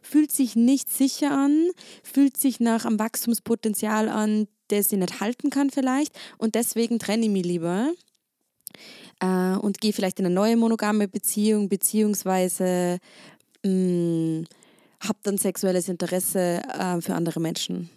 fühlt 0.00 0.30
sich 0.30 0.54
nicht 0.54 0.90
sicher 0.90 1.32
an, 1.32 1.70
fühlt 2.02 2.36
sich 2.36 2.60
nach 2.60 2.84
einem 2.84 2.98
Wachstumspotenzial 2.98 4.08
an, 4.08 4.46
das 4.68 4.92
ich 4.92 4.98
nicht 4.98 5.20
halten 5.20 5.50
kann 5.50 5.70
vielleicht. 5.70 6.16
Und 6.36 6.54
deswegen 6.54 6.98
trenne 6.98 7.26
ich 7.26 7.32
mich 7.32 7.44
lieber 7.44 7.92
äh, 9.20 9.56
und 9.56 9.80
gehe 9.80 9.92
vielleicht 9.92 10.18
in 10.18 10.26
eine 10.26 10.34
neue 10.34 10.56
monogame 10.56 11.08
Beziehung, 11.08 11.68
beziehungsweise 11.68 12.98
mm, 13.64 14.42
habe 15.00 15.18
dann 15.22 15.38
sexuelles 15.38 15.88
Interesse 15.88 16.62
äh, 16.68 17.00
für 17.00 17.14
andere 17.14 17.40
Menschen. 17.40 17.90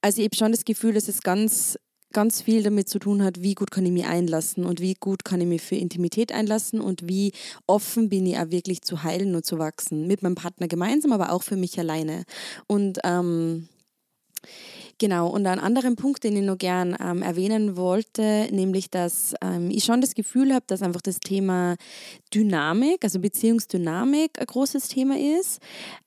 Also 0.00 0.20
ich 0.20 0.26
habe 0.26 0.36
schon 0.36 0.52
das 0.52 0.64
Gefühl, 0.64 0.94
dass 0.94 1.08
es 1.08 1.22
ganz, 1.22 1.78
ganz 2.12 2.42
viel 2.42 2.62
damit 2.62 2.88
zu 2.88 2.98
tun 2.98 3.22
hat, 3.22 3.42
wie 3.42 3.54
gut 3.54 3.70
kann 3.70 3.86
ich 3.86 3.92
mich 3.92 4.06
einlassen 4.06 4.64
und 4.64 4.80
wie 4.80 4.94
gut 4.94 5.24
kann 5.24 5.40
ich 5.40 5.46
mich 5.46 5.62
für 5.62 5.76
Intimität 5.76 6.32
einlassen 6.32 6.80
und 6.80 7.08
wie 7.08 7.32
offen 7.66 8.08
bin 8.08 8.26
ich 8.26 8.38
auch 8.38 8.50
wirklich 8.50 8.82
zu 8.82 9.02
heilen 9.02 9.34
und 9.34 9.46
zu 9.46 9.58
wachsen. 9.58 10.06
Mit 10.06 10.22
meinem 10.22 10.34
Partner 10.34 10.68
gemeinsam, 10.68 11.12
aber 11.12 11.32
auch 11.32 11.42
für 11.42 11.56
mich 11.56 11.78
alleine. 11.78 12.24
Und 12.66 12.98
ähm, 13.04 13.68
Genau, 15.02 15.26
und 15.26 15.48
einen 15.48 15.60
anderen 15.60 15.96
Punkt, 15.96 16.22
den 16.22 16.36
ich 16.36 16.44
noch 16.44 16.58
gern 16.58 16.96
ähm, 17.00 17.22
erwähnen 17.22 17.76
wollte, 17.76 18.46
nämlich, 18.52 18.88
dass 18.88 19.34
ähm, 19.42 19.68
ich 19.68 19.82
schon 19.82 20.00
das 20.00 20.14
Gefühl 20.14 20.54
habe, 20.54 20.64
dass 20.68 20.80
einfach 20.80 21.00
das 21.02 21.18
Thema 21.18 21.74
Dynamik, 22.32 23.02
also 23.02 23.18
Beziehungsdynamik 23.18 24.40
ein 24.40 24.46
großes 24.46 24.86
Thema 24.86 25.16
ist, 25.18 25.58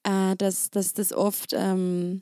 äh, 0.03 0.37
dass, 0.37 0.69
dass 0.69 0.93
das 0.93 1.11
oft... 1.11 1.51
Ähm, 1.51 2.21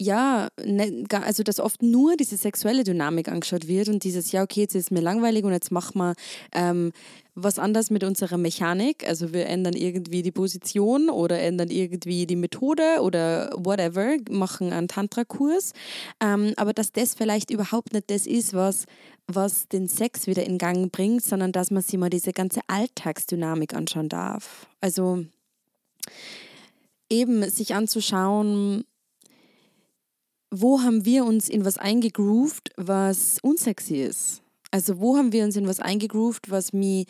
ja, 0.00 0.48
ne, 0.64 1.04
also 1.10 1.42
dass 1.42 1.60
oft 1.60 1.82
nur 1.82 2.16
diese 2.16 2.38
sexuelle 2.38 2.84
Dynamik 2.84 3.28
angeschaut 3.28 3.68
wird 3.68 3.90
und 3.90 4.02
dieses, 4.02 4.32
ja, 4.32 4.42
okay, 4.42 4.62
jetzt 4.62 4.74
ist 4.74 4.90
mir 4.90 5.02
langweilig 5.02 5.44
und 5.44 5.52
jetzt 5.52 5.70
machen 5.70 5.98
wir 5.98 6.14
ähm, 6.54 6.92
was 7.34 7.58
anders 7.58 7.90
mit 7.90 8.02
unserer 8.02 8.38
Mechanik. 8.38 9.06
Also 9.06 9.34
wir 9.34 9.46
ändern 9.46 9.74
irgendwie 9.74 10.22
die 10.22 10.32
Position 10.32 11.10
oder 11.10 11.38
ändern 11.38 11.68
irgendwie 11.68 12.26
die 12.26 12.36
Methode 12.36 13.02
oder 13.02 13.50
whatever, 13.54 14.16
machen 14.30 14.72
einen 14.72 14.88
Tantra-Kurs. 14.88 15.74
Ähm, 16.18 16.54
aber 16.56 16.72
dass 16.72 16.92
das 16.92 17.14
vielleicht 17.14 17.50
überhaupt 17.50 17.92
nicht 17.92 18.10
das 18.10 18.26
ist, 18.26 18.54
was, 18.54 18.86
was 19.26 19.68
den 19.68 19.86
Sex 19.86 20.26
wieder 20.26 20.44
in 20.44 20.56
Gang 20.56 20.90
bringt, 20.90 21.22
sondern 21.22 21.52
dass 21.52 21.70
man 21.70 21.82
sich 21.82 21.98
mal 21.98 22.08
diese 22.08 22.32
ganze 22.32 22.60
Alltagsdynamik 22.68 23.74
anschauen 23.74 24.08
darf. 24.08 24.66
Also 24.80 25.26
eben 27.10 27.50
sich 27.50 27.74
anzuschauen, 27.74 28.84
wo 30.50 30.80
haben 30.80 31.04
wir 31.04 31.24
uns 31.24 31.48
in 31.48 31.64
was 31.64 31.78
eingegroovt, 31.78 32.70
was 32.76 33.38
unsexy 33.42 34.02
ist? 34.02 34.42
Also 34.70 35.00
wo 35.00 35.16
haben 35.16 35.32
wir 35.32 35.44
uns 35.44 35.56
in 35.56 35.66
was 35.66 35.80
eingegroovt, 35.80 36.50
was 36.50 36.72
mich, 36.72 37.06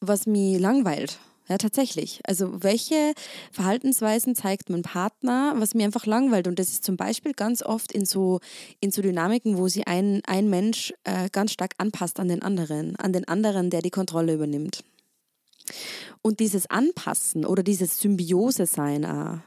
was 0.00 0.26
mich 0.26 0.58
langweilt? 0.58 1.18
Ja, 1.48 1.58
tatsächlich. 1.58 2.20
Also 2.24 2.62
welche 2.62 3.14
Verhaltensweisen 3.50 4.34
zeigt 4.34 4.70
mein 4.70 4.82
Partner, 4.82 5.54
was 5.56 5.74
mir 5.74 5.84
einfach 5.84 6.06
langweilt? 6.06 6.46
Und 6.46 6.58
das 6.58 6.70
ist 6.70 6.84
zum 6.84 6.96
Beispiel 6.96 7.32
ganz 7.32 7.62
oft 7.62 7.92
in 7.92 8.06
so, 8.06 8.40
in 8.80 8.90
so 8.90 9.02
Dynamiken, 9.02 9.58
wo 9.58 9.68
sich 9.68 9.86
ein, 9.88 10.22
ein 10.26 10.48
Mensch 10.48 10.94
äh, 11.04 11.28
ganz 11.30 11.52
stark 11.52 11.74
anpasst 11.78 12.20
an 12.20 12.28
den 12.28 12.42
anderen, 12.42 12.96
an 12.96 13.12
den 13.12 13.26
anderen, 13.26 13.70
der 13.70 13.82
die 13.82 13.90
Kontrolle 13.90 14.34
übernimmt. 14.34 14.84
Und 16.22 16.40
dieses 16.40 16.70
Anpassen 16.70 17.44
oder 17.44 17.62
dieses 17.62 17.98
Symbiose 17.98 18.66
sein, 18.66 19.04
äh, 19.04 19.38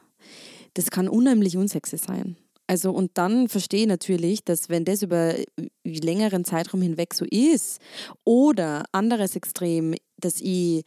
das 0.73 0.91
kann 0.91 1.07
unheimlich 1.07 1.55
unsexy 1.55 1.97
sein. 1.97 2.35
Also 2.67 2.91
und 2.91 3.12
dann 3.17 3.48
verstehe 3.48 3.81
ich 3.81 3.88
natürlich, 3.88 4.43
dass 4.43 4.69
wenn 4.69 4.86
das 4.86 5.03
über 5.03 5.36
längeren 5.84 6.45
Zeitraum 6.45 6.81
hinweg 6.81 7.13
so 7.13 7.25
ist 7.25 7.79
oder 8.24 8.86
anderes 8.91 9.36
Extrem, 9.36 9.95
dass 10.17 10.41
ich, 10.41 10.84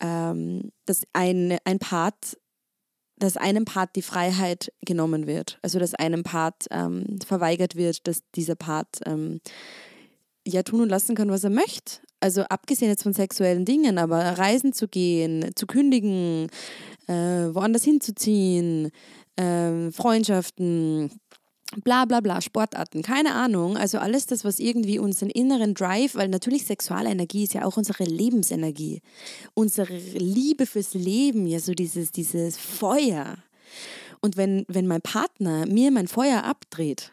ähm, 0.00 0.70
dass 0.86 1.02
ein, 1.12 1.58
ein 1.64 1.78
Part, 1.78 2.38
dass 3.18 3.36
einem 3.36 3.64
Part 3.64 3.96
die 3.96 4.02
Freiheit 4.02 4.72
genommen 4.86 5.26
wird, 5.26 5.58
also 5.62 5.78
dass 5.78 5.94
einem 5.94 6.22
Part 6.22 6.66
ähm, 6.70 7.18
verweigert 7.26 7.76
wird, 7.76 8.06
dass 8.06 8.22
dieser 8.34 8.54
Part 8.54 9.00
ähm, 9.04 9.40
ja 10.46 10.62
tun 10.62 10.80
und 10.80 10.88
lassen 10.88 11.14
kann, 11.14 11.30
was 11.30 11.44
er 11.44 11.50
möchte. 11.50 12.00
Also 12.20 12.42
abgesehen 12.42 12.90
jetzt 12.90 13.02
von 13.02 13.12
sexuellen 13.12 13.64
Dingen, 13.64 13.98
aber 13.98 14.18
reisen 14.38 14.72
zu 14.72 14.88
gehen, 14.88 15.50
zu 15.54 15.66
kündigen, 15.66 16.48
äh, 17.06 17.12
woanders 17.12 17.84
hinzuziehen, 17.84 18.90
ähm, 19.38 19.92
Freundschaften, 19.92 21.10
bla 21.84 22.04
bla 22.04 22.20
bla, 22.20 22.40
Sportarten, 22.40 23.02
keine 23.02 23.34
Ahnung. 23.34 23.76
Also 23.76 23.98
alles 23.98 24.26
das, 24.26 24.44
was 24.44 24.58
irgendwie 24.58 24.98
unseren 24.98 25.30
inneren 25.30 25.74
Drive, 25.74 26.14
weil 26.14 26.28
natürlich 26.28 26.66
Sexualenergie 26.66 27.44
ist 27.44 27.54
ja 27.54 27.64
auch 27.64 27.76
unsere 27.76 28.04
Lebensenergie, 28.04 29.00
unsere 29.54 29.96
Liebe 29.96 30.66
fürs 30.66 30.94
Leben, 30.94 31.46
ja 31.46 31.60
so 31.60 31.72
dieses, 31.72 32.12
dieses 32.12 32.58
Feuer. 32.58 33.36
Und 34.20 34.36
wenn, 34.36 34.64
wenn 34.68 34.86
mein 34.86 35.02
Partner 35.02 35.66
mir 35.66 35.90
mein 35.92 36.08
Feuer 36.08 36.44
abdreht, 36.44 37.12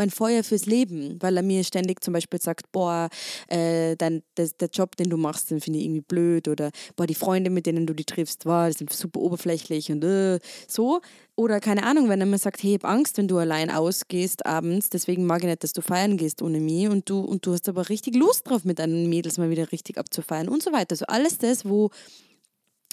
mein 0.00 0.10
Feuer 0.10 0.42
fürs 0.42 0.64
Leben, 0.64 1.18
weil 1.20 1.36
er 1.36 1.42
mir 1.42 1.62
ständig 1.62 2.02
zum 2.02 2.14
Beispiel 2.14 2.40
sagt, 2.40 2.72
boah, 2.72 3.10
äh, 3.48 3.96
dein, 3.96 4.22
das, 4.34 4.56
der 4.56 4.70
Job, 4.72 4.96
den 4.96 5.10
du 5.10 5.18
machst, 5.18 5.50
den 5.50 5.60
finde 5.60 5.78
ich 5.78 5.84
irgendwie 5.84 6.00
blöd 6.00 6.48
oder 6.48 6.70
boah, 6.96 7.06
die 7.06 7.14
Freunde, 7.14 7.50
mit 7.50 7.66
denen 7.66 7.86
du 7.86 7.92
die 7.92 8.06
triffst, 8.06 8.44
boah, 8.44 8.68
die 8.68 8.78
sind 8.78 8.90
super 8.90 9.20
oberflächlich 9.20 9.92
und 9.92 10.02
äh, 10.02 10.38
so. 10.66 11.02
Oder 11.36 11.60
keine 11.60 11.82
Ahnung, 11.82 12.08
wenn 12.08 12.20
er 12.20 12.26
mir 12.26 12.38
sagt, 12.38 12.62
hey, 12.62 12.70
ich 12.70 12.82
habe 12.82 12.88
Angst, 12.88 13.18
wenn 13.18 13.28
du 13.28 13.36
allein 13.36 13.70
ausgehst 13.70 14.46
abends, 14.46 14.88
deswegen 14.88 15.26
mag 15.26 15.40
ich 15.40 15.48
nicht, 15.48 15.62
dass 15.62 15.74
du 15.74 15.82
feiern 15.82 16.16
gehst 16.16 16.40
ohne 16.40 16.60
mich 16.60 16.88
und 16.88 17.08
du, 17.10 17.20
und 17.20 17.44
du 17.44 17.52
hast 17.52 17.68
aber 17.68 17.90
richtig 17.90 18.16
Lust 18.16 18.48
drauf, 18.48 18.64
mit 18.64 18.78
deinen 18.78 19.08
Mädels 19.10 19.36
mal 19.36 19.50
wieder 19.50 19.70
richtig 19.70 19.98
abzufeiern 19.98 20.48
und 20.48 20.62
so 20.62 20.72
weiter. 20.72 20.92
Also 20.92 21.04
alles 21.08 21.36
das, 21.36 21.68
wo, 21.68 21.90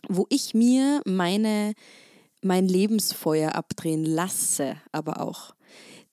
wo 0.09 0.25
ich 0.29 0.53
mir 0.53 1.01
meine, 1.05 1.73
mein 2.41 2.67
Lebensfeuer 2.67 3.55
abdrehen 3.55 4.03
lasse, 4.03 4.75
aber 4.91 5.21
auch 5.21 5.56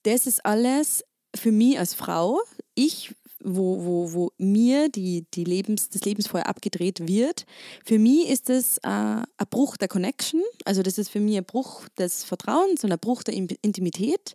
das 0.05 0.27
ist 0.27 0.45
alles 0.47 1.05
für 1.35 1.53
mich 1.53 1.79
als 1.79 1.95
Frau, 1.95 2.41
ich, 2.75 3.15
wo, 3.43 3.85
wo, 3.85 4.13
wo 4.13 4.31
mir 4.39 4.89
die, 4.89 5.27
die 5.35 5.45
Lebens, 5.45 5.91
das 5.91 6.05
Lebensfeuer 6.05 6.47
abgedreht 6.47 7.07
wird, 7.07 7.45
für 7.85 7.99
mich 7.99 8.29
ist 8.29 8.49
das 8.49 8.79
äh, 8.79 8.89
ein 8.89 9.27
Bruch 9.51 9.77
der 9.77 9.89
Connection, 9.89 10.41
also 10.65 10.83
das 10.83 10.97
ist 10.97 11.11
für 11.11 11.21
mich 11.21 11.37
ein 11.37 11.45
Bruch 11.45 11.89
des 11.99 12.25
Vertrauens 12.25 12.85
und 12.85 12.93
ein 12.93 12.99
Bruch 12.99 13.23
der 13.23 13.35
Intimität 13.35 14.35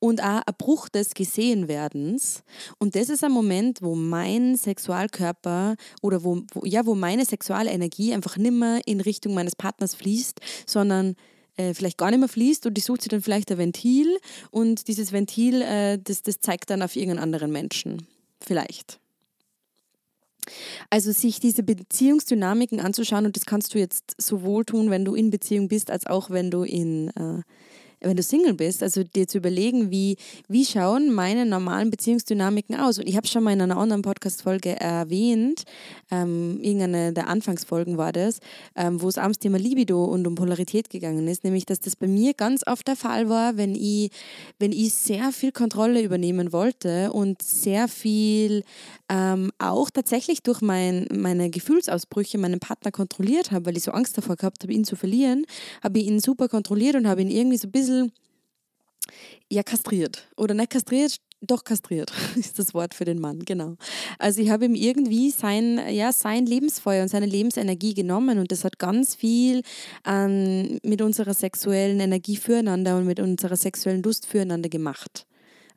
und 0.00 0.22
auch 0.22 0.42
ein 0.44 0.54
Bruch 0.56 0.88
des 0.88 1.14
Gesehenwerdens. 1.14 2.42
Und 2.78 2.96
das 2.96 3.10
ist 3.10 3.22
ein 3.22 3.32
Moment, 3.32 3.82
wo 3.82 3.94
mein 3.94 4.56
Sexualkörper 4.56 5.76
oder 6.02 6.24
wo, 6.24 6.42
wo 6.52 6.64
ja, 6.64 6.84
wo 6.86 6.94
meine 6.94 7.24
sexuelle 7.24 7.70
Energie 7.70 8.12
einfach 8.12 8.36
nimmer 8.36 8.80
in 8.86 9.00
Richtung 9.00 9.34
meines 9.34 9.54
Partners 9.54 9.94
fließt, 9.94 10.40
sondern 10.66 11.14
äh, 11.58 11.74
vielleicht 11.74 11.98
gar 11.98 12.10
nicht 12.10 12.20
mehr 12.20 12.28
fließt 12.28 12.66
und 12.66 12.74
die 12.74 12.80
sucht 12.80 13.02
sich 13.02 13.10
dann 13.10 13.20
vielleicht 13.20 13.50
ein 13.50 13.58
Ventil 13.58 14.18
und 14.50 14.88
dieses 14.88 15.12
Ventil, 15.12 15.60
äh, 15.62 15.98
das, 16.02 16.22
das 16.22 16.40
zeigt 16.40 16.70
dann 16.70 16.82
auf 16.82 16.96
irgendeinen 16.96 17.24
anderen 17.24 17.52
Menschen. 17.52 18.06
Vielleicht. 18.40 19.00
Also 20.88 21.12
sich 21.12 21.40
diese 21.40 21.62
Beziehungsdynamiken 21.62 22.80
anzuschauen 22.80 23.26
und 23.26 23.36
das 23.36 23.44
kannst 23.44 23.74
du 23.74 23.78
jetzt 23.78 24.14
sowohl 24.18 24.64
tun, 24.64 24.90
wenn 24.90 25.04
du 25.04 25.14
in 25.14 25.30
Beziehung 25.30 25.68
bist, 25.68 25.90
als 25.90 26.06
auch 26.06 26.30
wenn 26.30 26.50
du 26.50 26.62
in, 26.62 27.08
äh, 27.08 27.42
wenn 28.00 28.16
du 28.16 28.22
Single 28.22 28.54
bist, 28.54 28.82
also 28.82 29.02
dir 29.02 29.26
zu 29.26 29.38
überlegen, 29.38 29.90
wie, 29.90 30.16
wie 30.48 30.64
schauen 30.64 31.12
meine 31.12 31.46
normalen 31.46 31.90
Beziehungsdynamiken 31.90 32.76
aus. 32.76 32.98
Und 32.98 33.08
ich 33.08 33.16
habe 33.16 33.26
schon 33.26 33.42
mal 33.42 33.52
in 33.52 33.60
einer 33.60 33.76
anderen 33.76 34.02
Podcast-Folge 34.02 34.80
erwähnt, 34.80 35.64
ähm, 36.10 36.58
irgendeine 36.62 37.12
der 37.12 37.28
Anfangsfolgen 37.28 37.98
war 37.98 38.12
das, 38.12 38.40
ähm, 38.76 39.00
wo 39.02 39.08
es 39.08 39.16
ums 39.16 39.38
Thema 39.38 39.58
Libido 39.58 40.04
und 40.04 40.26
um 40.26 40.34
Polarität 40.34 40.90
gegangen 40.90 41.26
ist, 41.28 41.44
nämlich, 41.44 41.66
dass 41.66 41.80
das 41.80 41.96
bei 41.96 42.06
mir 42.06 42.34
ganz 42.34 42.66
oft 42.66 42.86
der 42.86 42.96
Fall 42.96 43.28
war, 43.28 43.56
wenn 43.56 43.74
ich, 43.74 44.10
wenn 44.58 44.72
ich 44.72 44.94
sehr 44.94 45.32
viel 45.32 45.52
Kontrolle 45.52 46.02
übernehmen 46.02 46.52
wollte 46.52 47.12
und 47.12 47.42
sehr 47.42 47.88
viel 47.88 48.62
ähm, 49.08 49.50
auch 49.58 49.90
tatsächlich 49.90 50.42
durch 50.42 50.60
mein, 50.60 51.06
meine 51.12 51.50
Gefühlsausbrüche 51.50 52.38
meinen 52.38 52.60
Partner 52.60 52.90
kontrolliert 52.90 53.50
habe, 53.50 53.66
weil 53.66 53.76
ich 53.76 53.84
so 53.84 53.92
Angst 53.92 54.18
davor 54.18 54.36
gehabt 54.36 54.62
habe, 54.62 54.72
ihn 54.72 54.84
zu 54.84 54.96
verlieren, 54.96 55.46
habe 55.82 55.98
ich 55.98 56.06
ihn 56.06 56.20
super 56.20 56.48
kontrolliert 56.48 56.96
und 56.96 57.08
habe 57.08 57.22
ihn 57.22 57.30
irgendwie 57.30 57.58
so 57.58 57.68
ein 57.68 57.72
bisschen 57.72 58.12
ja 59.50 59.62
kastriert 59.62 60.28
oder 60.36 60.54
nicht 60.54 60.70
kastriert, 60.70 61.16
doch 61.40 61.64
kastriert 61.64 62.12
ist 62.36 62.58
das 62.58 62.74
Wort 62.74 62.94
für 62.94 63.04
den 63.04 63.20
Mann, 63.20 63.44
genau. 63.44 63.76
Also 64.18 64.40
ich 64.40 64.50
habe 64.50 64.66
ihm 64.66 64.74
irgendwie 64.74 65.30
sein, 65.30 65.80
ja, 65.90 66.12
sein 66.12 66.46
Lebensfeuer 66.46 67.02
und 67.02 67.08
seine 67.08 67.26
Lebensenergie 67.26 67.94
genommen 67.94 68.38
und 68.38 68.52
das 68.52 68.64
hat 68.64 68.78
ganz 68.78 69.14
viel 69.14 69.62
ähm, 70.06 70.78
mit 70.82 71.00
unserer 71.00 71.34
sexuellen 71.34 72.00
Energie 72.00 72.36
füreinander 72.36 72.96
und 72.96 73.06
mit 73.06 73.20
unserer 73.20 73.56
sexuellen 73.56 74.02
Lust 74.02 74.26
füreinander 74.26 74.68
gemacht. 74.68 75.27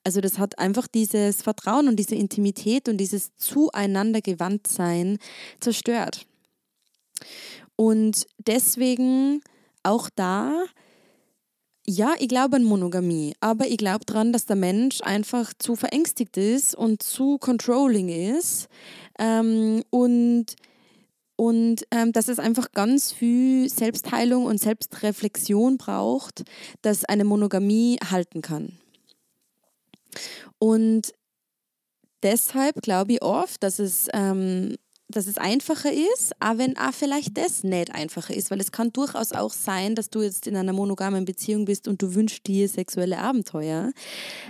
Also 0.03 0.21
das 0.21 0.39
hat 0.39 0.57
einfach 0.57 0.87
dieses 0.87 1.41
Vertrauen 1.41 1.87
und 1.87 1.97
diese 1.97 2.15
Intimität 2.15 2.89
und 2.89 2.97
dieses 2.97 3.35
Zueinander 3.37 4.21
gewandt 4.21 4.67
zerstört. 5.59 6.25
Und 7.75 8.25
deswegen 8.39 9.41
auch 9.83 10.09
da 10.15 10.65
ja, 11.87 12.13
ich 12.19 12.27
glaube 12.27 12.57
an 12.57 12.63
Monogamie, 12.63 13.33
aber 13.39 13.67
ich 13.67 13.77
glaube 13.77 14.05
daran, 14.05 14.31
dass 14.31 14.45
der 14.45 14.55
Mensch 14.55 15.01
einfach 15.01 15.51
zu 15.57 15.75
verängstigt 15.75 16.37
ist 16.37 16.75
und 16.75 17.01
zu 17.01 17.37
controlling 17.39 18.09
ist 18.09 18.67
ähm, 19.17 19.83
und, 19.89 20.55
und 21.35 21.83
ähm, 21.91 22.11
dass 22.11 22.27
es 22.27 22.37
einfach 22.39 22.71
ganz 22.71 23.11
viel 23.11 23.67
Selbstheilung 23.67 24.45
und 24.45 24.59
Selbstreflexion 24.59 25.77
braucht, 25.77 26.43
dass 26.83 27.03
eine 27.05 27.25
Monogamie 27.25 27.97
halten 28.09 28.41
kann. 28.41 28.77
Und 30.59 31.13
deshalb 32.23 32.81
glaube 32.81 33.13
ich 33.13 33.21
oft, 33.21 33.61
dass 33.63 33.79
es 33.79 34.07
ähm, 34.13 34.75
dass 35.11 35.27
es 35.27 35.37
einfacher 35.37 35.91
ist, 35.91 36.31
aber 36.39 36.59
wenn 36.59 36.77
auch 36.77 36.93
vielleicht 36.93 37.37
das 37.37 37.63
nicht 37.63 37.93
einfacher 37.93 38.33
ist, 38.33 38.49
weil 38.49 38.59
es 38.59 38.71
kann 38.71 38.91
durchaus 38.91 39.33
auch 39.33 39.51
sein, 39.53 39.95
dass 39.95 40.09
du 40.09 40.21
jetzt 40.21 40.47
in 40.47 40.55
einer 40.55 40.73
monogamen 40.73 41.25
Beziehung 41.25 41.65
bist 41.65 41.87
und 41.87 42.01
du 42.01 42.15
wünschst 42.15 42.47
dir 42.47 42.67
sexuelle 42.67 43.19
Abenteuer. 43.19 43.91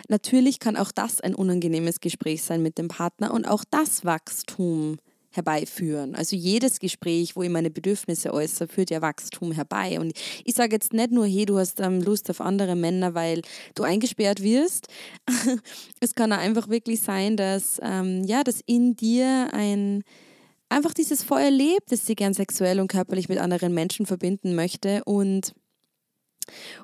Natürlich 0.07 0.59
kann 0.59 0.77
auch 0.77 0.91
das 0.91 1.19
ein 1.19 1.35
unangenehmes 1.35 1.99
Gespräch 1.99 2.43
sein 2.43 2.61
mit 2.61 2.77
dem 2.77 2.87
Partner 2.87 3.33
und 3.33 3.47
auch 3.47 3.63
das 3.69 4.05
Wachstum 4.05 4.97
herbeiführen. 5.31 6.15
Also 6.15 6.35
jedes 6.35 6.79
Gespräch, 6.79 7.35
wo 7.35 7.43
ich 7.43 7.49
meine 7.49 7.71
Bedürfnisse 7.71 8.33
äußere, 8.33 8.67
führt 8.67 8.89
ja 8.89 9.01
Wachstum 9.01 9.51
herbei. 9.51 9.99
Und 9.99 10.13
ich 10.43 10.55
sage 10.55 10.73
jetzt 10.73 10.93
nicht 10.93 11.11
nur, 11.11 11.25
hey, 11.25 11.45
du 11.45 11.57
hast 11.57 11.79
ähm, 11.79 12.01
Lust 12.01 12.29
auf 12.29 12.41
andere 12.41 12.75
Männer, 12.75 13.13
weil 13.13 13.41
du 13.75 13.83
eingesperrt 13.83 14.41
wirst. 14.43 14.87
es 15.99 16.15
kann 16.15 16.33
auch 16.33 16.37
einfach 16.37 16.69
wirklich 16.69 17.01
sein, 17.01 17.37
dass, 17.37 17.79
ähm, 17.81 18.23
ja, 18.25 18.43
dass 18.43 18.61
in 18.65 18.95
dir 18.95 19.49
ein 19.53 20.03
einfach 20.71 20.93
dieses 20.93 21.21
Feuer 21.21 21.51
lebt, 21.51 21.91
das 21.91 22.05
sie 22.05 22.15
gern 22.15 22.33
sexuell 22.33 22.79
und 22.79 22.87
körperlich 22.87 23.27
mit 23.27 23.39
anderen 23.39 23.73
Menschen 23.73 24.05
verbinden 24.05 24.55
möchte 24.55 25.03
und 25.03 25.53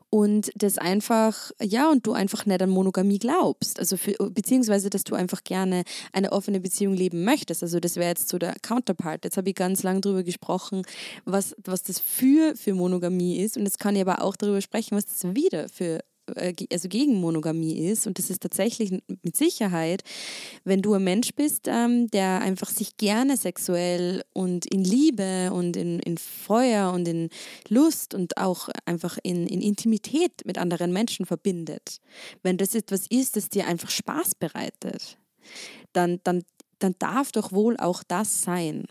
und 0.09 0.51
das 0.55 0.77
einfach, 0.77 1.51
ja, 1.61 1.89
und 1.89 2.07
du 2.07 2.13
einfach 2.13 2.45
nicht 2.45 2.61
an 2.61 2.69
Monogamie 2.69 3.19
glaubst. 3.19 3.79
Also 3.79 3.97
für, 3.97 4.13
beziehungsweise, 4.29 4.89
dass 4.89 5.03
du 5.03 5.15
einfach 5.15 5.43
gerne 5.43 5.83
eine 6.13 6.31
offene 6.31 6.59
Beziehung 6.59 6.93
leben 6.93 7.23
möchtest. 7.23 7.63
Also 7.63 7.79
das 7.79 7.95
wäre 7.97 8.09
jetzt 8.09 8.29
so 8.29 8.37
der 8.37 8.55
Counterpart. 8.61 9.25
Jetzt 9.25 9.37
habe 9.37 9.49
ich 9.49 9.55
ganz 9.55 9.83
lange 9.83 10.01
darüber 10.01 10.23
gesprochen, 10.23 10.83
was, 11.25 11.55
was 11.63 11.83
das 11.83 11.99
für 11.99 12.55
für 12.55 12.73
Monogamie 12.73 13.37
ist. 13.39 13.57
Und 13.57 13.63
jetzt 13.63 13.79
kann 13.79 13.95
ich 13.95 14.01
aber 14.01 14.21
auch 14.21 14.35
darüber 14.35 14.61
sprechen, 14.61 14.95
was 14.95 15.05
das 15.05 15.35
wieder 15.35 15.67
für 15.69 15.99
also 16.35 16.89
gegen 16.89 17.15
Monogamie 17.15 17.87
ist. 17.87 18.07
Und 18.07 18.19
das 18.19 18.29
ist 18.29 18.41
tatsächlich 18.41 18.91
mit 18.91 19.35
Sicherheit, 19.35 20.03
wenn 20.63 20.81
du 20.81 20.93
ein 20.93 21.03
Mensch 21.03 21.33
bist, 21.35 21.67
ähm, 21.67 22.09
der 22.11 22.41
einfach 22.41 22.69
sich 22.69 22.97
gerne 22.97 23.37
sexuell 23.37 24.23
und 24.33 24.65
in 24.65 24.83
Liebe 24.83 25.51
und 25.53 25.77
in, 25.77 25.99
in 25.99 26.17
Feuer 26.17 26.91
und 26.91 27.07
in 27.07 27.29
Lust 27.69 28.13
und 28.13 28.37
auch 28.37 28.69
einfach 28.85 29.17
in, 29.23 29.47
in 29.47 29.61
Intimität 29.61 30.45
mit 30.45 30.57
anderen 30.57 30.91
Menschen 30.91 31.25
verbindet. 31.25 31.99
Wenn 32.43 32.57
das 32.57 32.75
etwas 32.75 33.07
ist, 33.07 33.35
das 33.35 33.49
dir 33.49 33.67
einfach 33.67 33.89
Spaß 33.89 34.35
bereitet, 34.35 35.17
dann, 35.93 36.19
dann, 36.23 36.43
dann 36.79 36.95
darf 36.99 37.31
doch 37.31 37.51
wohl 37.51 37.77
auch 37.77 38.03
das 38.03 38.41
sein. 38.41 38.85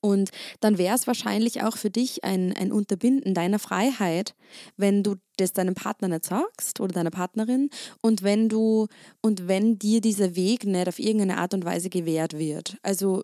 Und 0.00 0.30
dann 0.60 0.78
wäre 0.78 0.94
es 0.94 1.06
wahrscheinlich 1.06 1.62
auch 1.62 1.76
für 1.76 1.90
dich 1.90 2.24
ein, 2.24 2.52
ein 2.56 2.72
Unterbinden 2.72 3.34
deiner 3.34 3.58
Freiheit, 3.58 4.34
wenn 4.76 5.02
du 5.02 5.16
das 5.36 5.52
deinem 5.52 5.74
Partner 5.74 6.08
nicht 6.08 6.24
sagst 6.24 6.80
oder 6.80 6.92
deiner 6.92 7.10
Partnerin 7.10 7.70
und 8.00 8.22
wenn 8.22 8.48
du 8.48 8.86
und 9.22 9.48
wenn 9.48 9.78
dir 9.78 10.00
dieser 10.00 10.36
Weg 10.36 10.64
nicht 10.64 10.88
auf 10.88 10.98
irgendeine 10.98 11.38
Art 11.38 11.54
und 11.54 11.64
Weise 11.64 11.90
gewährt 11.90 12.38
wird. 12.38 12.76
Also 12.82 13.22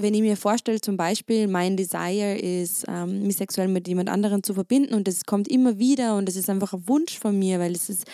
wenn 0.00 0.14
ich 0.14 0.20
mir 0.20 0.36
vorstelle, 0.36 0.80
zum 0.80 0.96
Beispiel, 0.96 1.46
mein 1.48 1.76
Desire 1.76 2.36
ist, 2.36 2.84
ähm, 2.88 3.26
mich 3.26 3.36
sexuell 3.36 3.68
mit 3.68 3.88
jemand 3.88 4.08
anderem 4.08 4.42
zu 4.42 4.54
verbinden 4.54 4.94
und 4.94 5.08
es 5.08 5.24
kommt 5.24 5.48
immer 5.48 5.78
wieder 5.78 6.16
und 6.16 6.28
es 6.28 6.36
ist 6.36 6.48
einfach 6.48 6.72
ein 6.72 6.88
Wunsch 6.88 7.18
von 7.18 7.38
mir, 7.38 7.58
weil 7.58 7.72
es 7.72 7.88
ist 7.88 8.06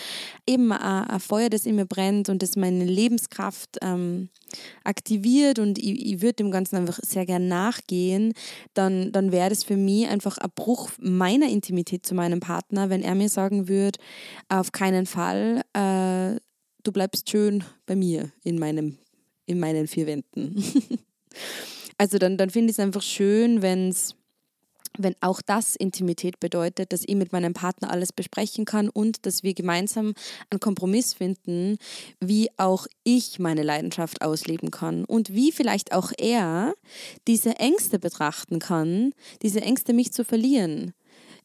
eben 0.46 0.72
ein, 0.72 0.80
ein 0.80 1.20
Feuer, 1.20 1.50
das 1.50 1.66
in 1.66 1.76
mir 1.76 1.86
brennt 1.86 2.28
und 2.28 2.42
das 2.42 2.56
meine 2.56 2.84
Lebenskraft 2.84 3.78
ähm, 3.82 4.28
aktiviert 4.84 5.58
und 5.58 5.78
ich, 5.78 6.06
ich 6.06 6.22
würde 6.22 6.34
dem 6.34 6.50
Ganzen 6.50 6.76
einfach 6.76 6.98
sehr 7.02 7.26
gern 7.26 7.48
nachgehen, 7.48 8.32
dann, 8.74 9.12
dann 9.12 9.32
wäre 9.32 9.50
das 9.50 9.64
für 9.64 9.76
mich 9.76 10.08
einfach 10.08 10.38
ein 10.38 10.50
Bruch 10.54 10.90
meiner 10.98 11.48
Intimität 11.48 12.06
zu 12.06 12.14
meinem 12.14 12.40
Partner, 12.40 12.90
wenn 12.90 13.02
er 13.02 13.14
mir 13.14 13.28
sagen 13.28 13.68
würde, 13.68 13.98
auf 14.48 14.72
keinen 14.72 15.06
Fall, 15.06 15.62
äh, 15.72 16.40
du 16.82 16.92
bleibst 16.92 17.30
schön 17.30 17.64
bei 17.86 17.96
mir 17.96 18.30
in, 18.44 18.58
meinem, 18.58 18.98
in 19.46 19.60
meinen 19.60 19.86
vier 19.86 20.06
Wänden. 20.06 20.62
Also 21.98 22.18
dann, 22.18 22.36
dann 22.36 22.50
finde 22.50 22.70
ich 22.70 22.78
es 22.78 22.84
einfach 22.84 23.02
schön, 23.02 23.60
wenn's, 23.60 24.14
wenn 24.96 25.14
auch 25.20 25.42
das 25.42 25.76
Intimität 25.76 26.40
bedeutet, 26.40 26.92
dass 26.92 27.02
ich 27.06 27.14
mit 27.14 27.32
meinem 27.32 27.54
Partner 27.54 27.90
alles 27.90 28.12
besprechen 28.12 28.64
kann 28.64 28.88
und 28.88 29.26
dass 29.26 29.42
wir 29.42 29.54
gemeinsam 29.54 30.14
einen 30.50 30.60
Kompromiss 30.60 31.14
finden, 31.14 31.78
wie 32.20 32.48
auch 32.56 32.86
ich 33.04 33.38
meine 33.38 33.62
Leidenschaft 33.62 34.22
ausleben 34.22 34.70
kann 34.70 35.04
und 35.04 35.32
wie 35.32 35.52
vielleicht 35.52 35.92
auch 35.92 36.12
er 36.16 36.74
diese 37.26 37.56
Ängste 37.56 37.98
betrachten 37.98 38.58
kann, 38.58 39.12
diese 39.42 39.60
Ängste 39.60 39.92
mich 39.92 40.12
zu 40.12 40.24
verlieren, 40.24 40.94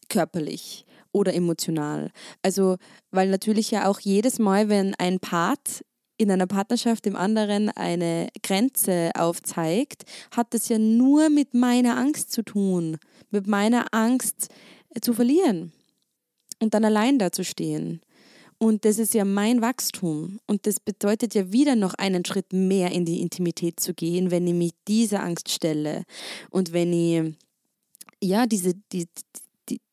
körperlich 0.09 0.85
oder 1.11 1.33
emotional. 1.33 2.11
Also, 2.41 2.77
weil 3.11 3.29
natürlich 3.29 3.71
ja 3.71 3.87
auch 3.87 3.99
jedes 3.99 4.39
Mal, 4.39 4.69
wenn 4.69 4.95
ein 4.95 5.19
Part 5.19 5.83
in 6.23 6.31
einer 6.31 6.47
Partnerschaft 6.47 7.05
dem 7.05 7.15
anderen 7.15 7.69
eine 7.69 8.29
Grenze 8.41 9.11
aufzeigt, 9.15 10.03
hat 10.31 10.53
das 10.53 10.69
ja 10.69 10.79
nur 10.79 11.29
mit 11.29 11.53
meiner 11.53 11.97
Angst 11.97 12.31
zu 12.31 12.43
tun, 12.43 12.97
mit 13.29 13.47
meiner 13.47 13.93
Angst 13.93 14.49
zu 15.01 15.13
verlieren 15.13 15.71
und 16.59 16.73
dann 16.73 16.85
allein 16.85 17.19
dazustehen. 17.19 18.01
Und 18.57 18.85
das 18.85 18.97
ist 18.97 19.13
ja 19.13 19.25
mein 19.25 19.61
Wachstum. 19.61 20.39
Und 20.47 20.65
das 20.65 20.79
bedeutet 20.79 21.35
ja 21.35 21.51
wieder 21.51 21.75
noch 21.75 21.95
einen 21.95 22.23
Schritt 22.23 22.53
mehr 22.53 22.91
in 22.91 23.03
die 23.03 23.21
Intimität 23.21 23.79
zu 23.79 23.93
gehen, 23.93 24.31
wenn 24.31 24.47
ich 24.47 24.53
mich 24.53 24.71
dieser 24.87 25.21
Angst 25.21 25.49
stelle 25.51 26.03
und 26.49 26.71
wenn 26.71 26.93
ich 26.93 27.35
ja 28.21 28.45
diese, 28.45 28.73
die, 28.93 29.07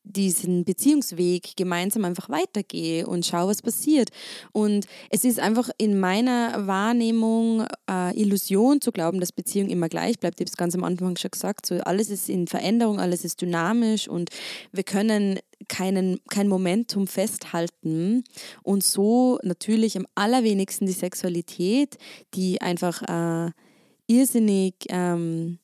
diesen 0.03 0.65
Beziehungsweg 0.65 1.55
gemeinsam 1.55 2.05
einfach 2.05 2.29
weitergehe 2.29 3.05
und 3.05 3.25
schaue, 3.25 3.49
was 3.49 3.61
passiert. 3.61 4.09
Und 4.51 4.87
es 5.09 5.23
ist 5.23 5.39
einfach 5.39 5.69
in 5.77 5.99
meiner 5.99 6.67
Wahrnehmung 6.67 7.65
äh, 7.89 8.19
Illusion 8.19 8.81
zu 8.81 8.91
glauben, 8.91 9.19
dass 9.19 9.31
Beziehung 9.31 9.69
immer 9.69 9.89
gleich 9.89 10.19
bleibt. 10.19 10.39
Ich 10.39 10.45
habe 10.45 10.51
es 10.51 10.57
ganz 10.57 10.75
am 10.75 10.83
Anfang 10.83 11.15
schon 11.17 11.31
gesagt, 11.31 11.65
so 11.65 11.75
alles 11.81 12.09
ist 12.09 12.29
in 12.29 12.47
Veränderung, 12.47 12.99
alles 12.99 13.23
ist 13.23 13.41
dynamisch 13.41 14.07
und 14.07 14.29
wir 14.71 14.83
können 14.83 15.39
keinen, 15.67 16.19
kein 16.29 16.47
Momentum 16.47 17.07
festhalten 17.07 18.23
und 18.63 18.83
so 18.83 19.39
natürlich 19.43 19.97
am 19.97 20.07
allerwenigsten 20.15 20.85
die 20.85 20.93
Sexualität, 20.93 21.97
die 22.33 22.61
einfach 22.61 23.01
äh, 23.03 23.51
irrsinnig 24.07 24.73
ähm, 24.89 25.59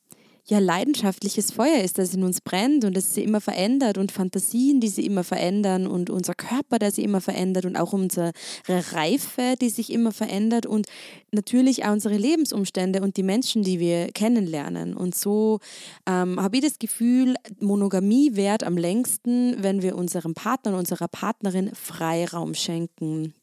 ja 0.49 0.59
leidenschaftliches 0.59 1.51
Feuer 1.51 1.83
ist, 1.83 1.97
das 1.97 2.13
in 2.13 2.23
uns 2.23 2.41
brennt 2.41 2.85
und 2.85 2.95
das 2.95 3.13
sie 3.13 3.23
immer 3.23 3.41
verändert 3.41 3.97
und 3.97 4.11
Fantasien, 4.11 4.79
die 4.79 4.87
sie 4.87 5.05
immer 5.05 5.23
verändern 5.23 5.87
und 5.87 6.09
unser 6.09 6.33
Körper, 6.35 6.79
der 6.79 6.91
sich 6.91 7.03
immer 7.03 7.21
verändert 7.21 7.65
und 7.65 7.75
auch 7.75 7.93
unsere 7.93 8.31
Reife, 8.67 9.55
die 9.59 9.69
sich 9.69 9.91
immer 9.91 10.11
verändert 10.11 10.65
und 10.65 10.87
natürlich 11.31 11.85
auch 11.85 11.91
unsere 11.91 12.15
Lebensumstände 12.15 13.01
und 13.01 13.17
die 13.17 13.23
Menschen, 13.23 13.63
die 13.63 13.79
wir 13.79 14.07
kennenlernen. 14.13 14.95
Und 14.95 15.15
so 15.15 15.59
ähm, 16.07 16.41
habe 16.41 16.57
ich 16.57 16.63
das 16.63 16.79
Gefühl, 16.79 17.35
Monogamie 17.59 18.35
währt 18.35 18.63
am 18.63 18.77
längsten, 18.77 19.61
wenn 19.61 19.81
wir 19.81 19.95
unserem 19.95 20.33
Partner 20.33 20.71
und 20.73 20.79
unserer 20.79 21.07
Partnerin 21.09 21.75
Freiraum 21.75 22.53
schenken. 22.53 23.33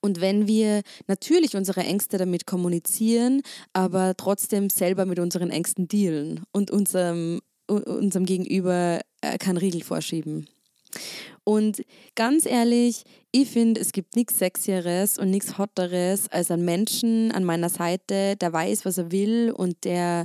Und 0.00 0.20
wenn 0.20 0.46
wir 0.46 0.82
natürlich 1.06 1.56
unsere 1.56 1.80
Ängste 1.80 2.18
damit 2.18 2.46
kommunizieren, 2.46 3.42
aber 3.72 4.16
trotzdem 4.16 4.70
selber 4.70 5.06
mit 5.06 5.18
unseren 5.18 5.50
Ängsten 5.50 5.88
dealen 5.88 6.44
und 6.52 6.70
unserem, 6.70 7.40
unserem 7.66 8.26
Gegenüber 8.26 9.00
äh, 9.20 9.38
keinen 9.38 9.58
Riegel 9.58 9.82
vorschieben. 9.82 10.46
Und 11.44 11.82
ganz 12.14 12.46
ehrlich, 12.46 13.04
ich 13.30 13.50
finde, 13.50 13.80
es 13.80 13.92
gibt 13.92 14.16
nichts 14.16 14.38
Sexieres 14.38 15.18
und 15.18 15.30
nichts 15.30 15.58
Hotteres 15.58 16.28
als 16.28 16.50
einen 16.50 16.64
Menschen 16.64 17.30
an 17.32 17.44
meiner 17.44 17.68
Seite, 17.68 18.36
der 18.36 18.52
weiß, 18.52 18.84
was 18.84 18.98
er 18.98 19.12
will 19.12 19.52
und 19.54 19.84
der, 19.84 20.24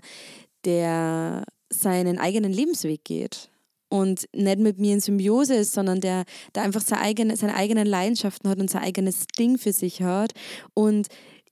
der 0.65 1.43
seinen 1.69 2.17
eigenen 2.17 2.53
Lebensweg 2.53 3.03
geht 3.03 3.50
und 3.91 4.29
nicht 4.33 4.59
mit 4.59 4.79
mir 4.79 4.93
in 4.93 5.01
Symbiose 5.01 5.55
ist, 5.55 5.73
sondern 5.73 5.99
der, 5.99 6.23
der 6.55 6.63
einfach 6.63 6.81
seine, 6.81 7.01
eigene, 7.01 7.35
seine 7.35 7.55
eigenen 7.55 7.85
Leidenschaften 7.85 8.49
hat 8.49 8.59
und 8.59 8.69
sein 8.69 8.83
eigenes 8.83 9.27
Ding 9.37 9.57
für 9.57 9.73
sich 9.73 10.01
hat. 10.01 10.31
Und 10.73 11.07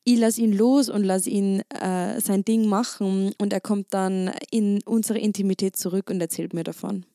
ich 0.06 0.18
lasse 0.18 0.42
ihn 0.42 0.54
los 0.54 0.90
und 0.90 1.04
lasse 1.04 1.30
ihn 1.30 1.62
äh, 1.70 2.22
sein 2.22 2.46
Ding 2.46 2.66
machen 2.66 3.34
und 3.38 3.52
er 3.52 3.60
kommt 3.60 3.88
dann 3.94 4.32
in 4.52 4.82
unsere 4.86 5.20
Intimität 5.20 5.76
zurück 5.76 6.10
und 6.10 6.22
erzählt 6.22 6.54
mir 6.54 6.64
davon. 6.64 7.06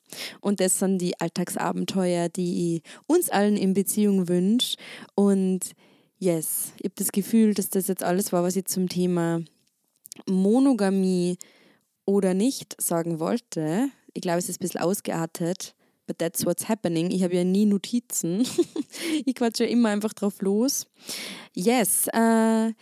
Und 0.42 0.60
das 0.60 0.78
sind 0.78 0.98
die 0.98 1.18
Alltagsabenteuer, 1.18 2.28
die 2.28 2.76
ich 2.76 2.82
uns 3.06 3.30
allen 3.30 3.56
in 3.56 3.72
Beziehung 3.72 4.28
wünsche. 4.28 4.76
Und 5.14 5.70
yes, 6.18 6.74
ich 6.76 6.84
habe 6.84 6.94
das 6.96 7.12
Gefühl, 7.12 7.54
dass 7.54 7.70
das 7.70 7.88
jetzt 7.88 8.04
alles 8.04 8.30
war, 8.30 8.42
was 8.42 8.56
ich 8.56 8.66
zum 8.66 8.90
Thema 8.90 9.40
Monogamie 10.28 11.38
oder 12.04 12.34
nicht 12.34 12.76
sagen 12.78 13.18
wollte 13.18 13.88
ich 14.14 14.22
glaube, 14.22 14.38
es 14.38 14.48
ist 14.48 14.60
ein 14.60 14.64
bisschen 14.64 14.80
ausgeartet. 14.80 15.74
But 16.06 16.18
that's 16.18 16.44
what's 16.44 16.68
happening. 16.68 17.10
Ich 17.10 17.22
habe 17.22 17.34
ja 17.34 17.44
nie 17.44 17.64
Notizen. 17.64 18.46
ich 19.24 19.34
quatsche 19.34 19.64
ja 19.64 19.70
immer 19.70 19.88
einfach 19.88 20.12
drauf 20.12 20.42
los. 20.42 20.86
Yes, 21.54 22.08
äh, 22.08 22.72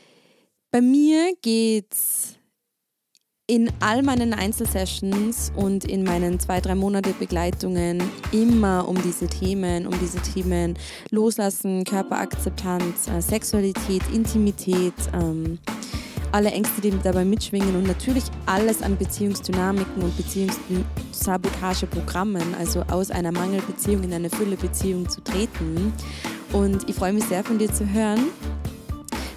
bei 0.72 0.80
mir 0.80 1.32
geht's 1.40 2.36
in 3.46 3.70
all 3.80 4.02
meinen 4.02 4.32
Einzelsessions 4.32 5.52
und 5.54 5.84
in 5.84 6.04
meinen 6.04 6.40
zwei, 6.40 6.60
drei 6.60 6.74
Monate 6.74 7.12
Begleitungen 7.12 8.02
immer 8.32 8.88
um 8.88 9.00
diese 9.02 9.26
Themen, 9.26 9.86
um 9.86 9.98
diese 10.00 10.20
Themen 10.22 10.78
Loslassen, 11.10 11.84
Körperakzeptanz, 11.84 13.08
äh, 13.08 13.20
Sexualität, 13.20 14.02
Intimität. 14.12 14.94
Ähm, 15.12 15.58
alle 16.32 16.50
Ängste, 16.50 16.80
die 16.80 16.92
dabei 17.02 17.24
mitschwingen 17.24 17.76
und 17.76 17.86
natürlich 17.86 18.24
alles 18.46 18.82
an 18.82 18.96
Beziehungsdynamiken 18.96 20.02
und 20.02 20.16
Beziehungssabotageprogrammen, 20.16 22.54
also 22.58 22.82
aus 22.90 23.10
einer 23.10 23.32
Mangelbeziehung 23.32 24.02
in 24.02 24.12
eine 24.12 24.28
Füllebeziehung 24.30 25.08
zu 25.08 25.22
treten. 25.22 25.92
Und 26.52 26.88
ich 26.88 26.96
freue 26.96 27.12
mich 27.12 27.24
sehr 27.24 27.44
von 27.44 27.58
dir 27.58 27.72
zu 27.72 27.88
hören. 27.88 28.20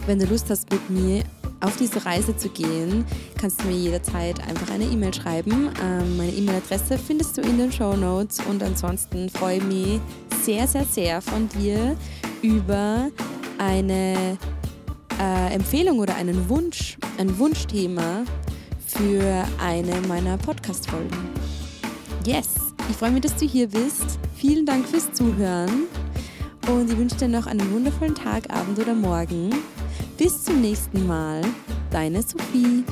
Wenn 0.07 0.19
du 0.19 0.25
Lust 0.25 0.49
hast, 0.49 0.71
mit 0.71 0.89
mir 0.89 1.23
auf 1.61 1.77
diese 1.77 2.05
Reise 2.05 2.35
zu 2.37 2.49
gehen, 2.49 3.05
kannst 3.39 3.63
du 3.63 3.67
mir 3.67 3.75
jederzeit 3.75 4.39
einfach 4.47 4.71
eine 4.71 4.85
E-Mail 4.85 5.13
schreiben. 5.13 5.69
Ähm, 5.83 6.17
meine 6.17 6.31
E-Mail-Adresse 6.31 6.97
findest 6.97 7.37
du 7.37 7.41
in 7.41 7.57
den 7.57 7.71
Show 7.71 7.95
Notes 7.95 8.39
und 8.47 8.61
ansonsten 8.61 9.29
freue 9.29 9.57
ich 9.57 9.63
mich 9.63 9.99
sehr, 10.43 10.67
sehr, 10.67 10.85
sehr 10.85 11.21
von 11.21 11.49
dir 11.49 11.95
über 12.41 13.09
eine 13.57 14.37
äh, 15.19 15.53
Empfehlung 15.53 15.99
oder 15.99 16.15
einen 16.15 16.49
Wunsch, 16.49 16.97
ein 17.17 17.37
Wunschthema 17.39 18.23
für 18.85 19.45
eine 19.61 20.01
meiner 20.07 20.37
Podcast-Folgen. 20.37 21.29
Yes, 22.25 22.49
ich 22.89 22.95
freue 22.95 23.11
mich, 23.11 23.21
dass 23.21 23.35
du 23.35 23.45
hier 23.45 23.67
bist. 23.67 24.19
Vielen 24.35 24.65
Dank 24.65 24.87
fürs 24.87 25.11
Zuhören 25.13 25.83
und 26.67 26.91
ich 26.91 26.97
wünsche 26.97 27.15
dir 27.17 27.27
noch 27.27 27.47
einen 27.47 27.71
wundervollen 27.71 28.15
Tag, 28.15 28.49
Abend 28.49 28.79
oder 28.79 28.93
Morgen. 28.93 29.53
Bis 30.17 30.43
zum 30.43 30.61
nächsten 30.61 31.05
Mal, 31.05 31.41
deine 31.91 32.21
Sophie. 32.21 32.83